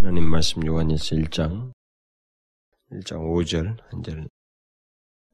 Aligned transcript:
하나님 0.00 0.30
말씀 0.30 0.64
요한일서 0.64 1.16
1장 1.16 1.72
1장 2.92 3.18
5절 3.18 3.76
한 3.90 4.02
절 4.02 4.28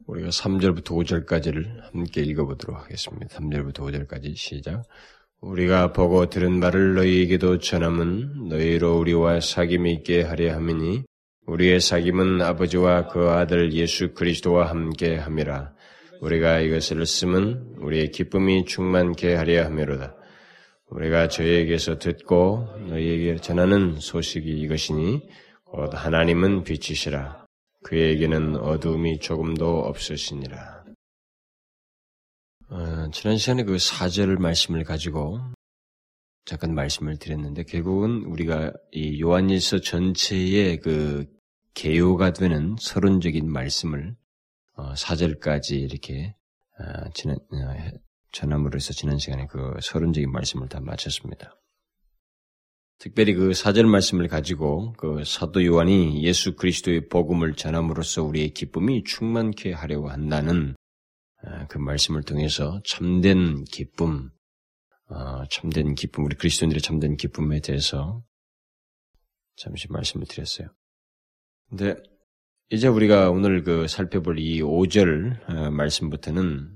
우리가 0.06 0.28
3절부터 0.30 0.84
5절까지를 0.84 1.92
함께 1.92 2.22
읽어보도록 2.22 2.76
하겠습니다. 2.76 3.26
3절부터 3.38 3.80
5절까지 3.80 4.36
시작. 4.36 4.82
우리가 5.40 5.92
보고 5.92 6.28
들은 6.30 6.58
말을 6.60 6.94
너희에게도 6.94 7.58
전함은 7.58 8.48
너희로 8.48 8.98
우리와 8.98 9.38
사귐이 9.38 9.86
있게 9.98 10.22
하려 10.22 10.54
함이니 10.54 11.04
우리의 11.46 11.80
사귐은 11.80 12.42
아버지와 12.42 13.08
그 13.08 13.30
아들 13.30 13.72
예수 13.74 14.14
그리스도와 14.14 14.68
함께 14.70 15.16
함이라. 15.16 15.74
우리가 16.22 16.60
이것을 16.60 17.04
쓰면 17.06 17.76
우리의 17.78 18.10
기쁨이 18.10 18.64
충만케 18.64 19.34
하려 19.34 19.64
함이로다. 19.66 20.16
우리가 20.94 21.26
저희에게서 21.26 21.98
듣고 21.98 22.68
너희에게 22.88 23.36
전하는 23.38 23.98
소식이 23.98 24.48
이것이니 24.48 25.28
곧 25.64 25.90
하나님은 25.92 26.62
빛이시라. 26.62 27.44
그에게는 27.82 28.56
어두움이 28.56 29.18
조금도 29.18 29.80
없으시니라. 29.80 30.84
어, 32.70 33.10
지난 33.12 33.36
시간에 33.36 33.64
그 33.64 33.76
사절 33.78 34.36
말씀을 34.36 34.84
가지고 34.84 35.40
잠깐 36.44 36.74
말씀을 36.74 37.18
드렸는데 37.18 37.64
결국은 37.64 38.24
우리가 38.26 38.72
이 38.92 39.20
요한일서 39.20 39.80
전체의 39.80 40.78
그 40.78 41.26
개요가 41.74 42.32
되는 42.32 42.76
서론적인 42.78 43.50
말씀을 43.50 44.14
어, 44.76 44.94
사절까지 44.94 45.76
이렇게 45.76 46.36
어, 46.78 47.10
지난 47.14 47.36
어, 47.36 47.98
전함으로 48.34 48.76
해서 48.76 48.92
지난 48.92 49.18
시간에 49.18 49.46
그 49.46 49.74
서론적인 49.80 50.30
말씀을 50.30 50.68
다 50.68 50.80
마쳤습니다. 50.80 51.56
특별히 52.98 53.34
그 53.34 53.54
사절 53.54 53.86
말씀을 53.86 54.28
가지고 54.28 54.92
그 54.94 55.22
사도 55.24 55.64
요한이 55.64 56.22
예수 56.24 56.56
그리스도의 56.56 57.08
복음을 57.08 57.54
전함으로써 57.54 58.22
우리의 58.22 58.50
기쁨이 58.50 59.04
충만케 59.04 59.72
하려고 59.72 60.10
한다는 60.10 60.74
아, 61.42 61.66
그 61.66 61.78
말씀을 61.78 62.22
통해서 62.22 62.80
참된 62.84 63.64
기쁨, 63.64 64.30
어, 65.08 65.44
참된 65.50 65.94
기쁨, 65.94 66.24
우리 66.24 66.36
그리스도인들의 66.36 66.80
참된 66.80 67.16
기쁨에 67.16 67.60
대해서 67.60 68.22
잠시 69.56 69.90
말씀을 69.90 70.26
드렸어요. 70.26 70.68
근데 71.68 71.96
이제 72.70 72.88
우리가 72.88 73.30
오늘 73.30 73.62
그 73.62 73.86
살펴볼 73.86 74.38
이 74.38 74.60
5절 74.62 75.50
어, 75.50 75.70
말씀부터는 75.70 76.73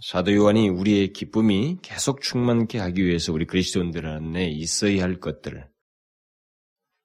사도 0.00 0.34
요한이 0.34 0.68
우리의 0.68 1.12
기쁨이 1.12 1.78
계속 1.82 2.22
충만케 2.22 2.78
하기 2.78 3.04
위해서 3.04 3.32
우리 3.32 3.46
그리스도인들 3.46 4.06
안에 4.06 4.48
있어야 4.48 5.02
할 5.02 5.20
것들, 5.20 5.68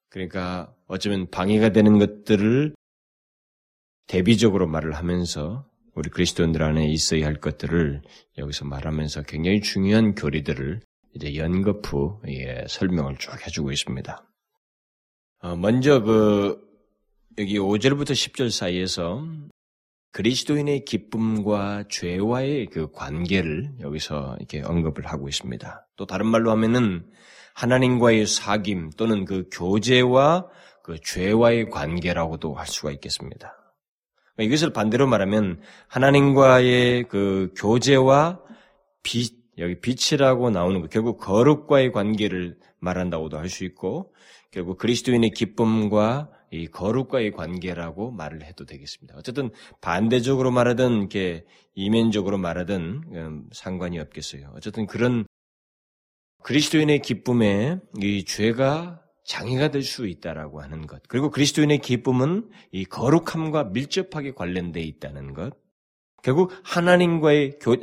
그러니까 0.09 0.73
어쩌면 0.87 1.29
방해가 1.29 1.69
되는 1.69 1.99
것들을 1.99 2.73
대비적으로 4.07 4.67
말을 4.67 4.93
하면서 4.93 5.69
우리 5.93 6.09
그리스도인들 6.09 6.63
안에 6.63 6.87
있어야 6.87 7.25
할 7.25 7.35
것들을 7.35 8.01
여기서 8.37 8.65
말하면서 8.65 9.23
굉장히 9.23 9.61
중요한 9.61 10.15
교리들을 10.15 10.81
이제 11.15 11.35
연거푸 11.35 12.21
예, 12.27 12.65
설명을 12.67 13.17
쭉 13.17 13.33
해주고 13.45 13.71
있습니다. 13.71 14.23
어, 15.39 15.55
먼저 15.55 16.01
그 16.01 16.67
여기 17.39 17.57
5절부터 17.57 18.11
10절 18.11 18.51
사이에서 18.51 19.27
그리스도인의 20.11 20.85
기쁨과 20.85 21.85
죄와의 21.89 22.67
그 22.67 22.91
관계를 22.91 23.73
여기서 23.81 24.35
이렇게 24.39 24.61
언급을 24.61 25.05
하고 25.05 25.27
있습니다. 25.27 25.87
또 25.95 26.05
다른 26.05 26.25
말로 26.27 26.51
하면은 26.51 27.05
하나님과의 27.53 28.25
사귐 28.25 28.95
또는 28.97 29.25
그 29.25 29.47
교제와 29.51 30.47
그 30.83 30.97
죄와의 31.03 31.69
관계라고도 31.69 32.53
할 32.55 32.67
수가 32.67 32.91
있겠습니다. 32.91 33.53
이것을 34.39 34.71
반대로 34.71 35.07
말하면 35.07 35.61
하나님과의 35.87 37.07
그 37.09 37.51
교제와 37.57 38.39
빛, 39.03 39.33
여기 39.57 39.79
빛이라고 39.79 40.51
나오는 40.51 40.81
거, 40.81 40.87
결국 40.87 41.17
거룩과의 41.17 41.91
관계를 41.91 42.57
말한다고도 42.79 43.37
할 43.37 43.49
수 43.49 43.65
있고, 43.65 44.13
결국 44.51 44.77
그리스도인의 44.77 45.31
기쁨과 45.31 46.29
이 46.51 46.67
거룩과의 46.67 47.31
관계라고 47.31 48.11
말을 48.11 48.43
해도 48.43 48.65
되겠습니다. 48.65 49.15
어쨌든 49.17 49.49
반대적으로 49.81 50.51
말하든 50.51 50.97
이렇게 50.97 51.45
이면적으로 51.75 52.37
말하든 52.37 53.01
음, 53.13 53.49
상관이 53.51 53.99
없겠어요. 53.99 54.53
어쨌든 54.55 54.87
그런 54.87 55.25
그리스도인의 56.43 57.01
기쁨에 57.01 57.79
이 58.01 58.23
죄가 58.23 59.01
장애가 59.25 59.71
될 59.71 59.83
수 59.83 60.07
있다라고 60.07 60.61
하는 60.61 60.87
것. 60.87 61.01
그리고 61.09 61.29
그리스도인의 61.29 61.79
기쁨은 61.79 62.49
이 62.71 62.85
거룩함과 62.85 63.65
밀접하게 63.65 64.31
관련돼 64.31 64.79
있다는 64.81 65.33
것. 65.33 65.53
결국 66.23 66.51
하나님과의 66.63 67.59
교, 67.59 67.75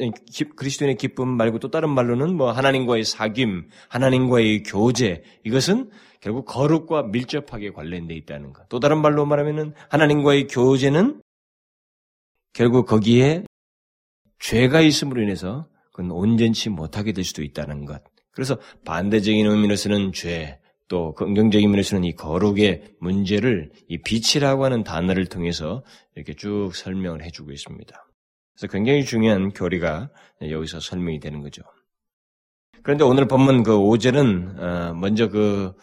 그리스도인의 0.57 0.97
기쁨 0.97 1.29
말고 1.29 1.61
또 1.61 1.71
다른 1.71 1.91
말로는 1.91 2.35
뭐 2.37 2.51
하나님과의 2.51 3.05
사귐, 3.05 3.69
하나님과의 3.89 4.65
교제 4.65 5.23
이것은 5.45 5.91
결국 6.25 6.47
거룩과 6.47 7.03
밀접하게 7.03 7.73
관련돼 7.73 8.15
있다는 8.15 8.55
것. 8.55 8.67
또 8.71 8.81
다른 8.81 9.03
말로 9.03 9.27
말하면은 9.27 9.75
하나님과의 9.91 10.47
교제는 10.47 11.21
결국 12.55 12.87
거기에 12.87 13.45
죄가 14.39 14.81
있음으로 14.81 15.21
인해서 15.21 15.69
그건 15.93 16.11
온전치 16.11 16.71
못하게 16.71 17.13
될 17.13 17.25
수도 17.25 17.43
있다는 17.43 17.85
것. 17.85 18.03
그래서 18.31 18.57
반대적인 18.87 19.47
의미로서는 19.47 20.13
죄, 20.15 20.61
또 20.89 21.13
긍정적인 21.13 21.71
면에서는 21.71 22.05
이 22.05 22.15
거룩의 22.15 22.95
문제를 23.01 23.71
이 23.89 23.99
빛이라고 23.99 24.65
하는 24.65 24.83
단어를 24.83 25.27
통해서 25.27 25.85
이렇게 26.15 26.33
쭉 26.33 26.71
설명을 26.75 27.23
해주고 27.23 27.53
있습니다. 27.53 28.07
그래서 28.55 28.73
굉장히 28.73 29.05
중요한 29.05 29.53
교리가 29.53 30.09
여기서 30.41 30.81
설명이 30.81 31.21
되는 31.21 31.43
거죠. 31.43 31.63
그런데 32.83 33.05
오늘 33.05 33.29
본문 33.29 33.63
그 33.63 33.73
5절은 33.73 34.59
어, 34.59 34.95
먼저 34.95 35.29
그 35.29 35.75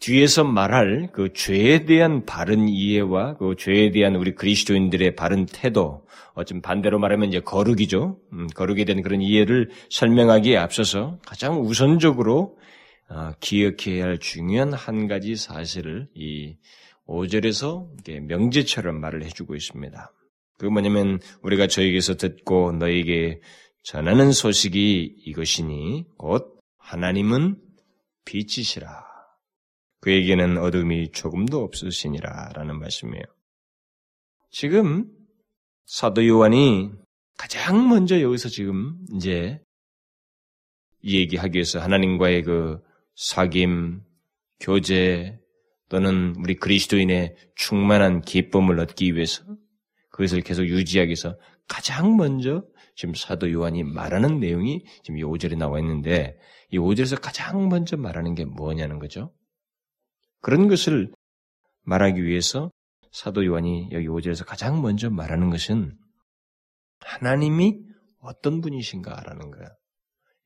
뒤에서 0.00 0.44
말할 0.44 1.10
그 1.12 1.32
죄에 1.34 1.84
대한 1.84 2.24
바른 2.24 2.68
이해와 2.68 3.36
그 3.36 3.54
죄에 3.56 3.90
대한 3.90 4.16
우리 4.16 4.34
그리스도인들의 4.34 5.14
바른 5.14 5.44
태도, 5.44 6.06
어쩜 6.34 6.62
반대로 6.62 6.98
말하면 6.98 7.28
이제 7.28 7.40
거룩이죠. 7.40 8.18
음, 8.32 8.46
거룩에 8.48 8.84
대한 8.84 9.02
그런 9.02 9.20
이해를 9.20 9.70
설명하기에 9.90 10.56
앞서서 10.56 11.18
가장 11.26 11.60
우선적으로 11.60 12.56
어, 13.10 13.32
기억해야 13.40 14.04
할 14.04 14.18
중요한 14.18 14.72
한 14.72 15.06
가지 15.06 15.36
사실을 15.36 16.08
이 16.14 16.56
5절에서 17.06 17.88
명제처럼 18.26 19.00
말을 19.00 19.24
해주고 19.24 19.54
있습니다. 19.54 20.12
그게 20.58 20.70
뭐냐면 20.70 21.18
우리가 21.42 21.66
저에게서 21.66 22.16
듣고 22.16 22.72
너에게 22.72 23.40
전하는 23.82 24.32
소식이 24.32 25.16
이것이니 25.26 26.06
곧 26.16 26.58
하나님은 26.78 27.56
빛이시라. 28.24 29.09
그에게는 30.00 30.58
어둠이 30.58 31.12
조금도 31.12 31.62
없으시니라 31.62 32.52
라는 32.54 32.78
말씀이에요. 32.78 33.24
지금 34.50 35.10
사도 35.86 36.26
요한이 36.26 36.90
가장 37.36 37.88
먼저 37.88 38.20
여기서 38.20 38.48
지금 38.48 38.98
이제 39.14 39.60
이 41.02 41.18
얘기하기 41.18 41.56
위해서 41.56 41.80
하나님과의 41.80 42.42
그 42.42 42.80
사귐, 43.16 44.02
교제 44.60 45.38
또는 45.88 46.34
우리 46.38 46.54
그리스도인의 46.54 47.36
충만한 47.56 48.22
기쁨을 48.22 48.78
얻기 48.80 49.14
위해서 49.14 49.42
그것을 50.10 50.42
계속 50.42 50.66
유지하기 50.66 51.08
위해서 51.08 51.38
가장 51.66 52.16
먼저 52.16 52.64
지금 52.94 53.14
사도 53.14 53.50
요한이 53.50 53.84
말하는 53.84 54.40
내용이 54.40 54.84
지금 55.02 55.18
이 55.18 55.22
5절에 55.22 55.56
나와 55.56 55.78
있는데 55.80 56.38
이 56.70 56.78
5절에서 56.78 57.20
가장 57.20 57.68
먼저 57.68 57.96
말하는 57.96 58.34
게 58.34 58.44
뭐냐는 58.44 58.98
거죠. 58.98 59.32
그런 60.40 60.68
것을 60.68 61.12
말하기 61.82 62.22
위해서 62.24 62.70
사도 63.12 63.44
요한이 63.44 63.90
여기 63.92 64.06
5절에서 64.06 64.46
가장 64.46 64.82
먼저 64.82 65.10
말하는 65.10 65.50
것은 65.50 65.96
하나님이 67.00 67.80
어떤 68.20 68.60
분이신가라는 68.60 69.50
거야. 69.50 69.68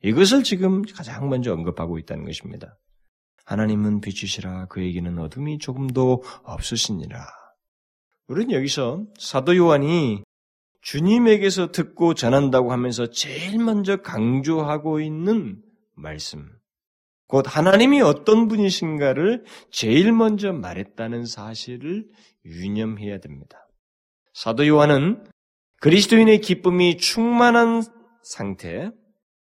이것을 0.02 0.42
지금 0.42 0.82
가장 0.82 1.28
먼저 1.28 1.52
언급하고 1.52 1.98
있다는 1.98 2.24
것입니다. 2.24 2.78
하나님은 3.44 4.00
빛이시라 4.00 4.66
그에게는 4.66 5.18
어둠이 5.18 5.58
조금도 5.58 6.22
없으시니라. 6.44 7.26
우리는 8.28 8.52
여기서 8.52 9.04
사도 9.18 9.56
요한이 9.56 10.22
주님에게서 10.80 11.72
듣고 11.72 12.14
전한다고 12.14 12.72
하면서 12.72 13.10
제일 13.10 13.58
먼저 13.58 13.96
강조하고 13.96 15.00
있는 15.00 15.62
말씀, 15.94 16.50
곧 17.26 17.44
하나님이 17.48 18.00
어떤 18.00 18.48
분이신가를 18.48 19.44
제일 19.70 20.12
먼저 20.12 20.52
말했다는 20.52 21.26
사실을 21.26 22.06
유념해야 22.44 23.18
됩니다. 23.18 23.66
사도 24.32 24.66
요한은 24.66 25.24
그리스도인의 25.80 26.40
기쁨이 26.40 26.96
충만한 26.96 27.82
상태, 28.22 28.90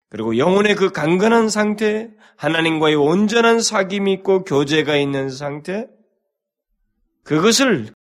그리고 0.09 0.37
영혼의 0.37 0.75
그 0.75 0.91
강건한 0.91 1.49
상태, 1.49 2.09
하나님과의 2.37 2.95
온전한 2.95 3.57
사귐이 3.57 4.07
있고 4.19 4.43
교제가 4.43 4.95
있는 4.97 5.29
상태, 5.29 5.87
그것을 7.23 7.94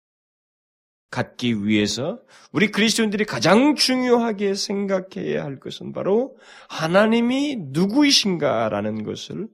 갖기 1.12 1.66
위해서 1.66 2.22
우리 2.52 2.72
그리스도인들이 2.72 3.26
가장 3.26 3.76
중요하게 3.76 4.56
생각해야 4.56 5.44
할 5.44 5.60
것은 5.60 5.92
바로 5.92 6.38
하나님이 6.70 7.58
누구이신가라는 7.72 9.04
것을 9.04 9.50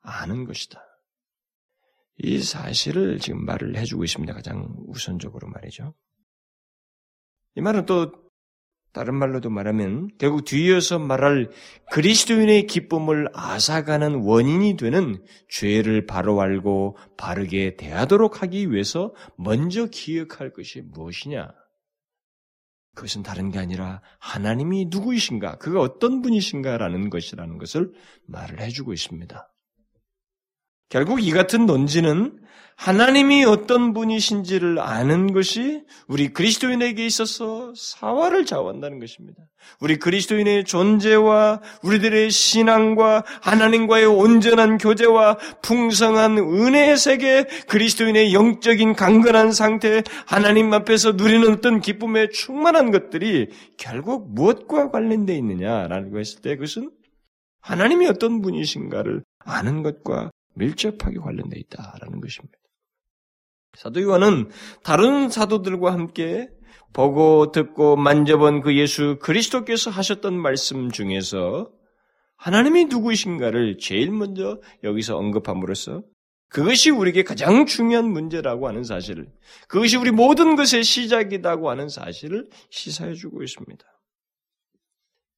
아는 0.00 0.44
것이다. 0.44 0.84
이 2.18 2.40
사실을 2.42 3.18
지금 3.18 3.44
말을 3.44 3.76
해주고 3.76 4.04
있습니다. 4.04 4.34
가장 4.34 4.74
우선적으로 4.86 5.48
말이죠. 5.48 5.94
이 7.54 7.60
말은 7.60 7.86
또 7.86 8.27
다른 8.92 9.14
말로도 9.14 9.50
말하면 9.50 10.08
결국 10.18 10.44
뒤이어서 10.44 10.98
말할 10.98 11.50
그리스도인의 11.92 12.66
기쁨을 12.66 13.28
앗아가는 13.34 14.22
원인이 14.22 14.76
되는 14.76 15.22
죄를 15.48 16.06
바로 16.06 16.40
알고 16.40 16.96
바르게 17.16 17.76
대하도록 17.76 18.42
하기 18.42 18.72
위해서 18.72 19.14
먼저 19.36 19.86
기억할 19.86 20.52
것이 20.52 20.80
무엇이냐? 20.80 21.50
그것은 22.94 23.22
다른 23.22 23.50
게 23.50 23.60
아니라 23.60 24.02
하나님이 24.18 24.86
누구이신가, 24.90 25.58
그가 25.58 25.80
어떤 25.80 26.20
분이신가라는 26.20 27.10
것이라는 27.10 27.58
것을 27.58 27.92
말을 28.26 28.60
해주고 28.60 28.92
있습니다. 28.92 29.54
결국 30.88 31.22
이 31.22 31.30
같은 31.30 31.66
논지는 31.66 32.42
하나님이 32.78 33.44
어떤 33.44 33.92
분이신지를 33.92 34.78
아는 34.78 35.32
것이 35.32 35.82
우리 36.06 36.28
그리스도인에게 36.28 37.04
있어서 37.06 37.72
사활을 37.76 38.46
좌우한다는 38.46 39.00
것입니다. 39.00 39.42
우리 39.80 39.98
그리스도인의 39.98 40.64
존재와 40.64 41.60
우리들의 41.82 42.30
신앙과 42.30 43.24
하나님과의 43.42 44.06
온전한 44.06 44.78
교제와 44.78 45.38
풍성한 45.60 46.38
은혜의 46.38 46.96
세계, 46.96 47.44
그리스도인의 47.66 48.32
영적인 48.32 48.94
강건한 48.94 49.50
상태, 49.50 50.04
하나님 50.24 50.72
앞에서 50.72 51.12
누리는 51.12 51.52
어떤 51.54 51.80
기쁨에 51.80 52.28
충만한 52.28 52.92
것들이 52.92 53.48
결국 53.76 54.32
무엇과 54.32 54.92
관련되어 54.92 55.34
있느냐라는 55.36 56.12
것을 56.12 56.42
때 56.42 56.54
그것은 56.54 56.92
하나님이 57.60 58.06
어떤 58.06 58.40
분이신가를 58.40 59.24
아는 59.40 59.82
것과 59.82 60.30
밀접하게 60.54 61.18
관련되어 61.18 61.58
있다라는 61.58 62.20
것입니다. 62.20 62.57
사도 63.78 64.02
요한은 64.02 64.50
다른 64.82 65.28
사도들과 65.30 65.92
함께 65.92 66.48
보고 66.92 67.52
듣고 67.52 67.94
만져본 67.96 68.62
그 68.62 68.76
예수 68.76 69.18
그리스도께서 69.22 69.88
하셨던 69.90 70.34
말씀 70.34 70.90
중에서 70.90 71.70
하나님이 72.36 72.86
누구이신가를 72.86 73.78
제일 73.78 74.10
먼저 74.10 74.60
여기서 74.82 75.16
언급함으로써 75.16 76.02
그것이 76.48 76.90
우리에게 76.90 77.22
가장 77.22 77.66
중요한 77.66 78.10
문제라고 78.10 78.66
하는 78.66 78.82
사실을, 78.82 79.28
그것이 79.68 79.96
우리 79.96 80.10
모든 80.10 80.56
것의 80.56 80.82
시작이라고 80.82 81.70
하는 81.70 81.88
사실을 81.88 82.48
시사해 82.70 83.14
주고 83.14 83.42
있습니다. 83.42 83.84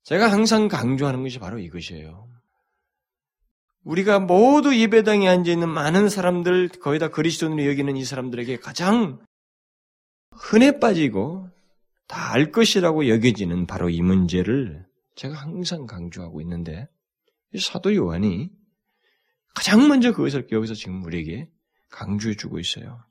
제가 0.04 0.30
항상 0.30 0.68
강조하는 0.68 1.22
것이 1.24 1.38
바로 1.40 1.58
이것이에요. 1.58 2.28
우리가 3.84 4.18
모두 4.18 4.76
예배당에 4.76 5.28
앉아 5.28 5.50
있는 5.50 5.68
많은 5.68 6.08
사람들, 6.08 6.68
거의 6.80 6.98
다 6.98 7.08
그리스도인으로 7.08 7.66
여기는 7.68 7.96
이 7.96 8.04
사람들에게 8.04 8.58
가장 8.58 9.18
흔해 10.32 10.78
빠지고 10.78 11.48
다 12.06 12.32
알 12.32 12.52
것이라고 12.52 13.08
여겨지는 13.08 13.66
바로 13.66 13.88
이 13.88 14.02
문제를 14.02 14.86
제가 15.16 15.34
항상 15.34 15.86
강조하고 15.86 16.40
있는데, 16.40 16.88
사도 17.58 17.94
요한이 17.94 18.50
가장 19.54 19.88
먼저 19.88 20.12
그것을 20.12 20.46
여기서 20.50 20.74
지금 20.74 21.04
우리에게 21.04 21.48
강조해 21.88 22.36
주고 22.36 22.58
있어요. 22.58 23.04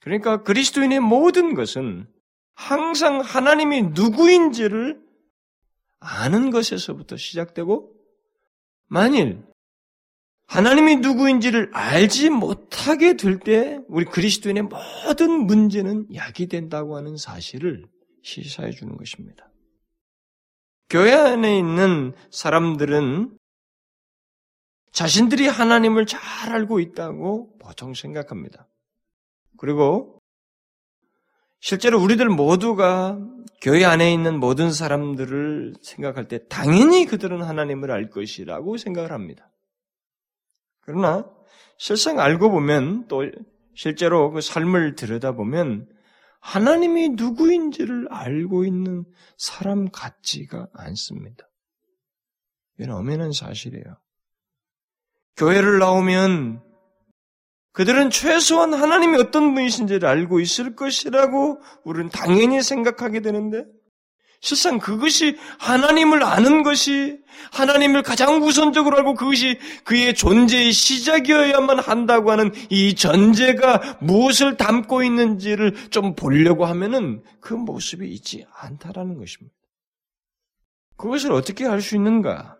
그러니까 0.00 0.42
그리스도인의 0.42 1.00
모든 1.00 1.54
것은 1.54 2.06
항상 2.54 3.20
하나님이 3.20 3.82
누구인지를 3.94 5.00
아는 5.98 6.50
것에서부터 6.50 7.16
시작되고, 7.16 7.94
만일 8.86 9.44
하나님이 10.52 10.96
누구인지를 10.96 11.70
알지 11.72 12.28
못하게 12.28 13.16
될 13.16 13.38
때 13.38 13.80
우리 13.88 14.04
그리스도인의 14.04 14.64
모든 14.64 15.46
문제는 15.46 16.14
약이 16.14 16.48
된다고 16.48 16.96
하는 16.96 17.16
사실을 17.16 17.86
시사해 18.22 18.70
주는 18.72 18.96
것입니다. 18.98 19.50
교회 20.90 21.14
안에 21.14 21.58
있는 21.58 22.12
사람들은 22.30 23.36
자신들이 24.92 25.48
하나님을 25.48 26.04
잘 26.04 26.20
알고 26.52 26.80
있다고 26.80 27.56
보통 27.58 27.94
생각합니다. 27.94 28.68
그리고 29.56 30.18
실제로 31.60 31.98
우리들 31.98 32.28
모두가 32.28 33.18
교회 33.62 33.86
안에 33.86 34.12
있는 34.12 34.38
모든 34.38 34.70
사람들을 34.70 35.76
생각할 35.80 36.28
때 36.28 36.46
당연히 36.48 37.06
그들은 37.06 37.42
하나님을 37.42 37.90
알 37.90 38.10
것이라고 38.10 38.76
생각을 38.76 39.12
합니다. 39.12 39.48
그러나 40.82 41.28
실상 41.78 42.20
알고 42.20 42.50
보면 42.50 43.08
또 43.08 43.24
실제로 43.74 44.30
그 44.30 44.40
삶을 44.40 44.94
들여다보면 44.94 45.88
하나님이 46.40 47.10
누구인지를 47.10 48.08
알고 48.10 48.64
있는 48.64 49.04
사람 49.36 49.88
같지가 49.90 50.68
않습니다. 50.72 51.48
이건 52.78 52.96
엄연한 52.96 53.32
사실이에요. 53.32 53.96
교회를 55.36 55.78
나오면 55.78 56.62
그들은 57.72 58.10
최소한 58.10 58.74
하나님이 58.74 59.16
어떤 59.18 59.54
분이신지를 59.54 60.06
알고 60.06 60.40
있을 60.40 60.76
것이라고 60.76 61.60
우리는 61.84 62.10
당연히 62.10 62.62
생각하게 62.62 63.20
되는데 63.20 63.64
실상 64.42 64.78
그것이 64.78 65.38
하나님을 65.60 66.24
아는 66.24 66.64
것이 66.64 67.16
하나님을 67.52 68.02
가장 68.02 68.42
우선적으로 68.42 68.98
알고 68.98 69.14
그것이 69.14 69.58
그의 69.84 70.14
존재의 70.14 70.72
시작이어야만 70.72 71.78
한다고 71.78 72.32
하는 72.32 72.50
이 72.68 72.94
전제가 72.94 73.98
무엇을 74.00 74.56
담고 74.56 75.04
있는지를 75.04 75.90
좀 75.90 76.16
보려고 76.16 76.66
하면은 76.66 77.22
그 77.40 77.54
모습이 77.54 78.08
있지 78.08 78.44
않다라는 78.52 79.16
것입니다. 79.16 79.54
그것을 80.96 81.30
어떻게 81.32 81.64
할수 81.64 81.94
있는가? 81.94 82.56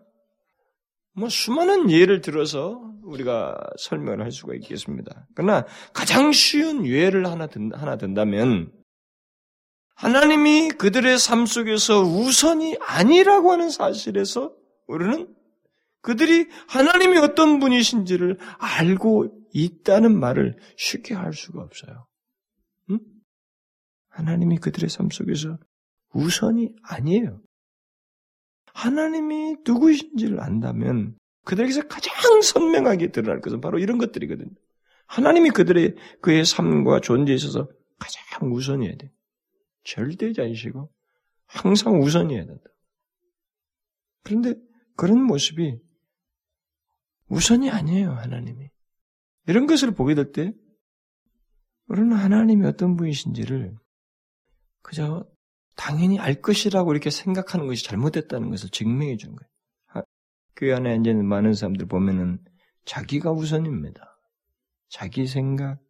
뭐 1.14 1.28
수많은 1.28 1.90
예를 1.90 2.20
들어서 2.20 2.80
우리가 3.02 3.58
설명을 3.78 4.22
할 4.22 4.30
수가 4.30 4.54
있겠습니다. 4.54 5.26
그러나 5.34 5.66
가장 5.92 6.30
쉬운 6.30 6.86
예를 6.86 7.26
하나 7.26 7.48
든, 7.48 7.72
하나 7.74 7.96
든다면 7.96 8.70
하나님이 9.94 10.70
그들의 10.70 11.18
삶 11.18 11.46
속에서 11.46 12.00
우선이 12.00 12.76
아니라고 12.80 13.52
하는 13.52 13.70
사실에서 13.70 14.54
우리는 14.86 15.34
그들이 16.00 16.48
하나님이 16.68 17.18
어떤 17.18 17.60
분이신지를 17.60 18.38
알고 18.58 19.46
있다는 19.52 20.18
말을 20.18 20.56
쉽게 20.76 21.14
할 21.14 21.32
수가 21.32 21.62
없어요. 21.62 22.06
응? 22.90 22.98
하나님이 24.08 24.58
그들의 24.58 24.90
삶 24.90 25.10
속에서 25.10 25.58
우선이 26.12 26.74
아니에요. 26.82 27.40
하나님이 28.74 29.56
누구이신지를 29.64 30.40
안다면 30.40 31.16
그들에게서 31.44 31.86
가장 31.88 32.40
선명하게 32.40 33.12
드러날 33.12 33.40
것은 33.40 33.60
바로 33.60 33.78
이런 33.78 33.98
것들이거든요. 33.98 34.50
하나님이 35.06 35.50
그들의 35.50 35.94
그의 36.20 36.44
삶과 36.44 37.00
존재에 37.00 37.34
있어서 37.34 37.68
가장 37.98 38.52
우선이어야 38.52 38.96
돼. 38.96 39.12
절대자이시고 39.84 40.92
항상 41.46 42.00
우선이어야 42.00 42.46
된다. 42.46 42.64
그런데 44.22 44.54
그런 44.96 45.22
모습이 45.22 45.78
우선이 47.28 47.70
아니에요, 47.70 48.10
하나님이. 48.12 48.68
이런 49.46 49.66
것을 49.66 49.92
보게 49.92 50.14
될 50.14 50.32
때, 50.32 50.52
우리는 51.86 52.12
하나님이 52.12 52.66
어떤 52.66 52.96
분이신지를 52.96 53.74
그저 54.82 55.26
당연히 55.76 56.18
알 56.18 56.40
것이라고 56.40 56.92
이렇게 56.92 57.10
생각하는 57.10 57.66
것이 57.66 57.84
잘못됐다는 57.84 58.50
것을 58.50 58.70
증명해 58.70 59.16
주는 59.16 59.34
거예요. 59.34 60.04
그 60.54 60.74
안에 60.74 60.92
앉아있는 60.92 61.26
많은 61.26 61.54
사람들 61.54 61.86
보면은 61.86 62.38
자기가 62.84 63.32
우선입니다. 63.32 64.18
자기 64.88 65.26
생각, 65.26 65.80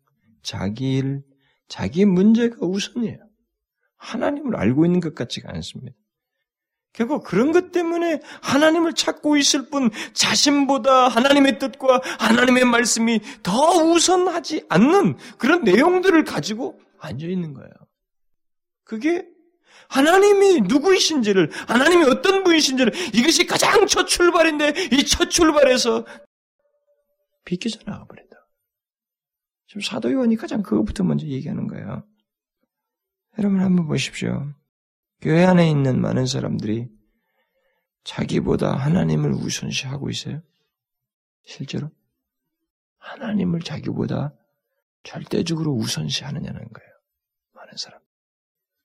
자기 0.43 0.97
일, 0.97 1.23
자기 1.69 2.05
문제가 2.05 2.57
우선이에요. 2.61 3.19
하나님을 4.03 4.57
알고 4.57 4.85
있는 4.85 5.01
것 5.01 5.15
같지가 5.15 5.51
않습니다. 5.55 5.97
결국 6.93 7.25
그런 7.25 7.53
것 7.53 7.73
때문에 7.73 8.21
하나님을 8.43 8.93
찾고 8.93 9.39
있을 9.39 9.71
뿐 9.71 9.91
자신보다 10.13 11.09
하나님의 11.09 11.59
뜻과 11.59 12.03
하나님의 12.19 12.67
말씀이 12.67 13.21
더 13.43 13.53
우선하지 13.83 14.67
않는 14.69 15.17
그런 15.39 15.65
내용들을 15.65 16.23
가지고 16.25 16.79
앉아 16.99 17.27
있는 17.27 17.55
거예요. 17.55 17.71
그게 18.85 19.27
하나님이 19.89 20.63
누구이신지를, 20.63 21.51
하나님이 21.69 22.05
어떤 22.05 22.45
분이신지를 22.45 22.93
이것이 23.15 23.47
가장 23.47 23.87
첫 23.87 24.07
출발인데 24.07 24.75
이 24.93 25.05
첫 25.05 25.31
출발에서 25.31 26.05
비켜져 27.45 27.79
나가버린다. 27.87 28.37
지금 29.67 29.81
사도 29.81 30.13
요한이 30.13 30.37
가장 30.37 30.63
그것부터 30.63 31.05
먼저 31.05 31.27
얘기하는 31.27 31.67
거예요. 31.69 32.05
여러분 33.39 33.61
한번 33.61 33.87
보십시오. 33.87 34.53
교회 35.21 35.45
안에 35.45 35.71
있는 35.71 36.01
많은 36.01 36.27
사람들이 36.27 36.89
자기보다 38.05 38.77
하나님을 38.77 39.33
우선시하고 39.33 40.11
있어요. 40.11 40.43
실제로 41.45 41.91
하나님을 42.99 43.61
자기보다 43.61 44.35
절대적으로 45.05 45.73
우선시하느냐는 45.73 46.61
거예요. 46.61 46.91
많은 47.55 47.77
사람. 47.77 48.01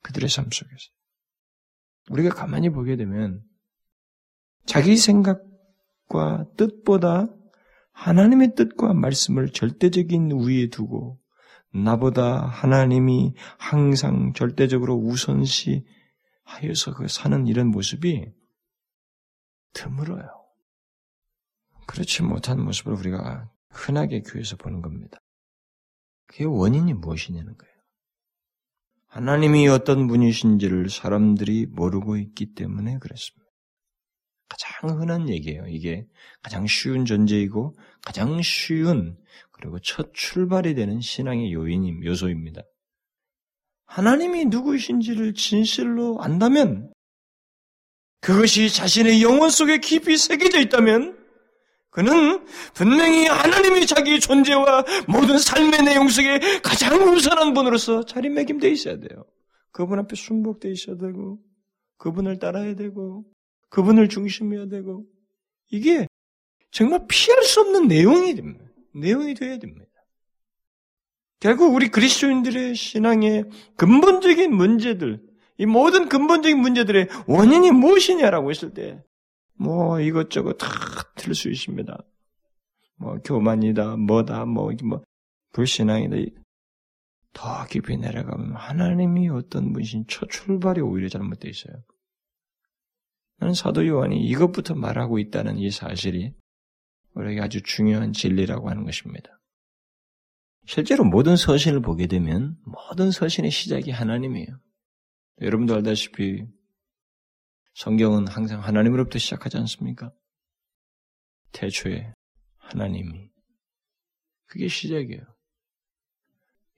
그들의 0.04 0.30
삶 0.30 0.46
속에서. 0.52 0.92
우리가 2.10 2.30
가만히 2.30 2.70
보게 2.70 2.96
되면 2.96 3.44
자기 4.66 4.96
생각과 4.96 6.46
뜻보다 6.56 7.28
하나님의 7.92 8.56
뜻과 8.56 8.94
말씀을 8.94 9.52
절대적인 9.52 10.32
우위에 10.32 10.70
두고 10.70 11.20
나보다 11.84 12.46
하나님이 12.46 13.34
항상 13.58 14.34
절대적으로 14.34 14.96
우선시 14.96 15.86
하여서 16.44 16.94
그 16.94 17.08
사는 17.08 17.46
이런 17.48 17.68
모습이 17.68 18.32
드물어요. 19.74 20.28
그렇지 21.86 22.24
못한 22.24 22.62
모습을 22.64 22.94
우리가 22.94 23.50
흔하게 23.70 24.22
교회에서 24.22 24.56
보는 24.58 24.82
겁니다. 24.82 25.20
그게 26.26 26.46
원인이 26.46 26.94
무엇이냐는 26.94 27.58
거예요. 27.58 27.74
하나님이 29.08 29.68
어떤 29.68 30.08
분이신지를 30.08 30.90
사람들이 30.90 31.68
모르고 31.68 32.18
있기 32.18 32.54
때문에 32.54 33.00
그렇습니다. 33.00 33.48
가장 34.50 35.00
흔한 35.00 35.30
얘기예요. 35.30 35.68
이게 35.68 36.08
가장 36.42 36.68
쉬운 36.68 37.06
전제이고 37.06 37.76
가장 38.02 38.42
쉬운 38.42 39.18
그리고 39.60 39.80
첫 39.80 40.14
출발이 40.14 40.76
되는 40.76 41.02
신앙의 41.02 41.52
요인임 41.54 42.04
요소입니다. 42.06 42.62
하나님이 43.86 44.46
누구이신지를 44.46 45.34
진실로 45.34 46.22
안다면 46.22 46.92
그것이 48.22 48.70
자신의 48.70 49.24
영혼 49.24 49.50
속에 49.50 49.80
깊이 49.80 50.18
새겨져 50.18 50.60
있다면 50.60 51.18
그는 51.90 52.46
분명히 52.74 53.26
하나님이 53.26 53.88
자기 53.88 54.20
존재와 54.20 54.86
모든 55.08 55.40
삶의 55.40 55.84
내용 55.84 56.08
속에 56.10 56.40
가장 56.62 57.02
우선한 57.02 57.54
분으로서 57.54 58.06
자리매김되어 58.06 58.70
있어야 58.70 59.00
돼요. 59.00 59.26
그분 59.72 59.98
앞에 60.00 60.16
순복되어 60.16 60.72
있어야 60.72 60.98
되고 60.98 61.40
그분을 61.98 62.38
따라야 62.38 62.76
되고 62.76 63.26
그분을 63.70 64.10
중심해야 64.10 64.68
되고 64.68 65.06
이게 65.72 66.08
정말 66.72 67.06
피할 67.08 67.42
수 67.44 67.62
없는 67.62 67.88
내용이 67.88 68.36
됩니다. 68.36 68.67
내용이 69.00 69.34
되어야 69.34 69.58
됩니다. 69.58 69.86
결국 71.40 71.74
우리 71.76 71.90
그리스도인들의 71.90 72.76
신앙의 72.76 73.46
근본적인 73.76 74.54
문제들, 74.54 75.22
이 75.60 75.66
모든 75.66 76.10
근본적인 76.10 76.60
문제들의 76.60 77.08
원인이 77.28 77.72
무엇이냐라고 77.72 78.50
했을 78.50 78.74
때, 78.74 79.04
뭐 79.56 80.00
이것저것 80.00 80.58
다 80.58 80.68
틀 81.18 81.36
수 81.36 81.50
있습니다. 81.50 81.98
뭐 82.96 83.18
교만이다, 83.18 83.98
뭐다, 83.98 84.46
뭐, 84.46 84.72
뭐 84.84 85.04
불신앙이다. 85.54 86.42
더 87.34 87.66
깊이 87.68 87.98
내려가면 87.98 88.56
하나님이 88.56 89.30
어떤 89.30 89.74
분이신 89.74 90.06
첫 90.08 90.30
출발이 90.30 90.82
오히려 90.82 91.10
잘못되어 91.10 91.50
있어요. 91.50 91.76
나는 93.40 93.54
사도 93.54 93.86
요한이 93.86 94.20
이것부터 94.28 94.74
말하고 94.74 95.20
있다는 95.20 95.58
이 95.58 95.70
사실이 95.70 96.34
우리에게 97.18 97.42
아주 97.42 97.62
중요한 97.64 98.14
진리라고 98.14 98.70
하는 98.70 98.84
것입니다. 98.84 99.30
실제로 100.66 101.04
모든 101.04 101.36
서신을 101.36 101.82
보게 101.82 102.08
되면 102.08 102.58
모든 102.66 103.12
서신의 103.12 103.52
시작이 103.52 103.92
하나님이에요. 103.92 104.48
여러분도 105.42 105.76
알다시피 105.76 106.46
성경은 107.74 108.28
항상 108.28 108.64
하나님으로부터 108.64 109.20
시작하지 109.20 109.58
않습니까? 109.58 110.12
태초에 111.54 112.14
하나님이 112.58 113.30
그게 114.46 114.68
시작이에요. 114.68 115.22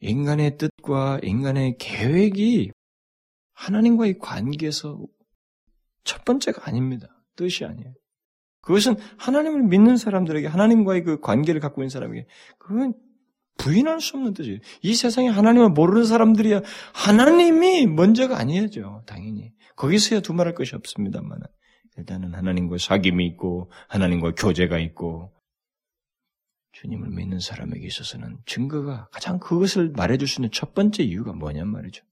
인간의 0.01 0.57
뜻과 0.57 1.19
인간의 1.23 1.77
계획이 1.77 2.71
하나님과의 3.53 4.19
관계에서 4.19 5.05
첫 6.03 6.23
번째가 6.23 6.67
아닙니다. 6.67 7.07
뜻이 7.35 7.65
아니에요. 7.65 7.93
그것은 8.69 8.97
하나님을 9.17 9.63
믿는 9.63 9.97
사람들에게 9.97 10.45
하나님과의 10.45 11.03
그 11.03 11.19
관계를 11.19 11.59
갖고 11.59 11.81
있는 11.81 11.89
사람에게 11.89 12.27
그건 12.59 12.93
부인할 13.57 13.99
수 13.99 14.15
없는 14.15 14.35
뜻이에요. 14.35 14.59
이 14.83 14.93
세상에 14.93 15.27
하나님을 15.27 15.69
모르는 15.69 16.05
사람들이야 16.05 16.61
하나님이 16.93 17.87
먼저가 17.87 18.37
아니죠. 18.37 19.01
당연히. 19.07 19.53
거기서야 19.75 20.19
두말할 20.19 20.53
것이 20.53 20.75
없습니다만 20.75 21.39
일단은 21.97 22.35
하나님과 22.35 22.75
사귐이 22.75 23.19
있고 23.31 23.71
하나님과 23.87 24.33
교제가 24.35 24.77
있고 24.77 25.33
주님을 26.73 27.09
믿는 27.09 27.39
사람에게 27.39 27.87
있어서는 27.87 28.37
증거가 28.45 29.09
가장 29.11 29.39
그것을 29.39 29.93
말해줄 29.95 30.27
수 30.27 30.41
있는 30.41 30.51
첫 30.51 30.75
번째 30.75 31.01
이유가 31.01 31.33
뭐냔 31.33 31.67
말이죠. 31.69 32.05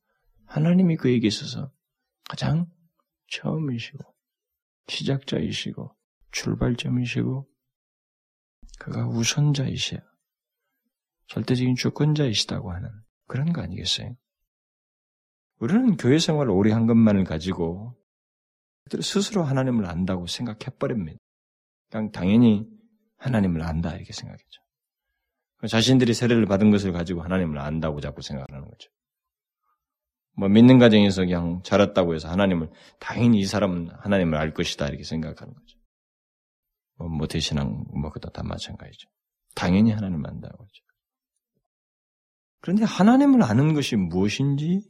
하나님이 0.48 0.96
그에게 0.96 1.28
있어서 1.28 1.72
가장 2.28 2.66
처음이시고 3.28 4.04
시작자이시고 4.88 5.97
출발점이시고 6.32 7.48
그가 8.80 9.08
우선자이시야. 9.08 10.00
절대적인 11.28 11.76
주권자이시다고 11.76 12.72
하는 12.72 12.90
그런 13.28 13.52
거 13.52 13.62
아니겠어요? 13.62 14.16
우리는 15.60 15.98
교회 15.98 16.20
생활을 16.20 16.52
오래 16.52 16.72
한 16.72 16.86
것만을 16.86 17.24
가지고 17.24 17.98
스스로 19.02 19.44
하나님을 19.44 19.86
안다고 19.86 20.28
생각해버립니다. 20.28 21.20
그냥 21.90 22.12
당연히 22.12 22.68
하나님을 23.18 23.62
안다 23.64 23.96
이렇게 23.96 24.14
생각했죠. 24.14 24.62
자신들이 25.68 26.14
세례를 26.14 26.46
받은 26.46 26.70
것을 26.70 26.92
가지고 26.92 27.24
하나님을 27.24 27.58
안다고 27.58 28.00
자꾸 28.00 28.22
생각하는 28.22 28.68
거죠. 28.68 28.92
뭐 30.34 30.48
믿는 30.48 30.78
과정에서 30.78 31.24
그냥 31.24 31.62
자랐다고 31.64 32.14
해서 32.14 32.30
하나님을 32.30 32.70
당연히 33.00 33.40
이 33.40 33.46
사람은 33.46 33.90
하나님을 33.90 34.38
알 34.38 34.54
것이다 34.54 34.88
이렇게 34.88 35.04
생각하는 35.04 35.54
거죠. 35.54 35.77
뭐 36.98 37.08
모태신앙 37.10 37.86
뭐 38.00 38.12
그다 38.12 38.30
다 38.30 38.44
마찬가지죠. 38.44 39.10
당연히 39.56 39.92
하나님을 39.92 40.30
안다고 40.30 40.64
하죠. 40.64 40.84
그런데 42.62 42.84
하나님을 42.86 43.44
아는 43.44 43.74
것이 43.74 43.96
무엇인지 43.96 44.82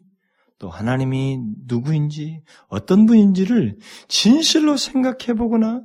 또 0.60 0.70
하나님이 0.70 1.40
누구인지 1.68 2.44
어떤 2.68 3.06
분인지를 3.06 3.78
진실로 4.08 4.76
생각해 4.78 5.36
보거나 5.38 5.84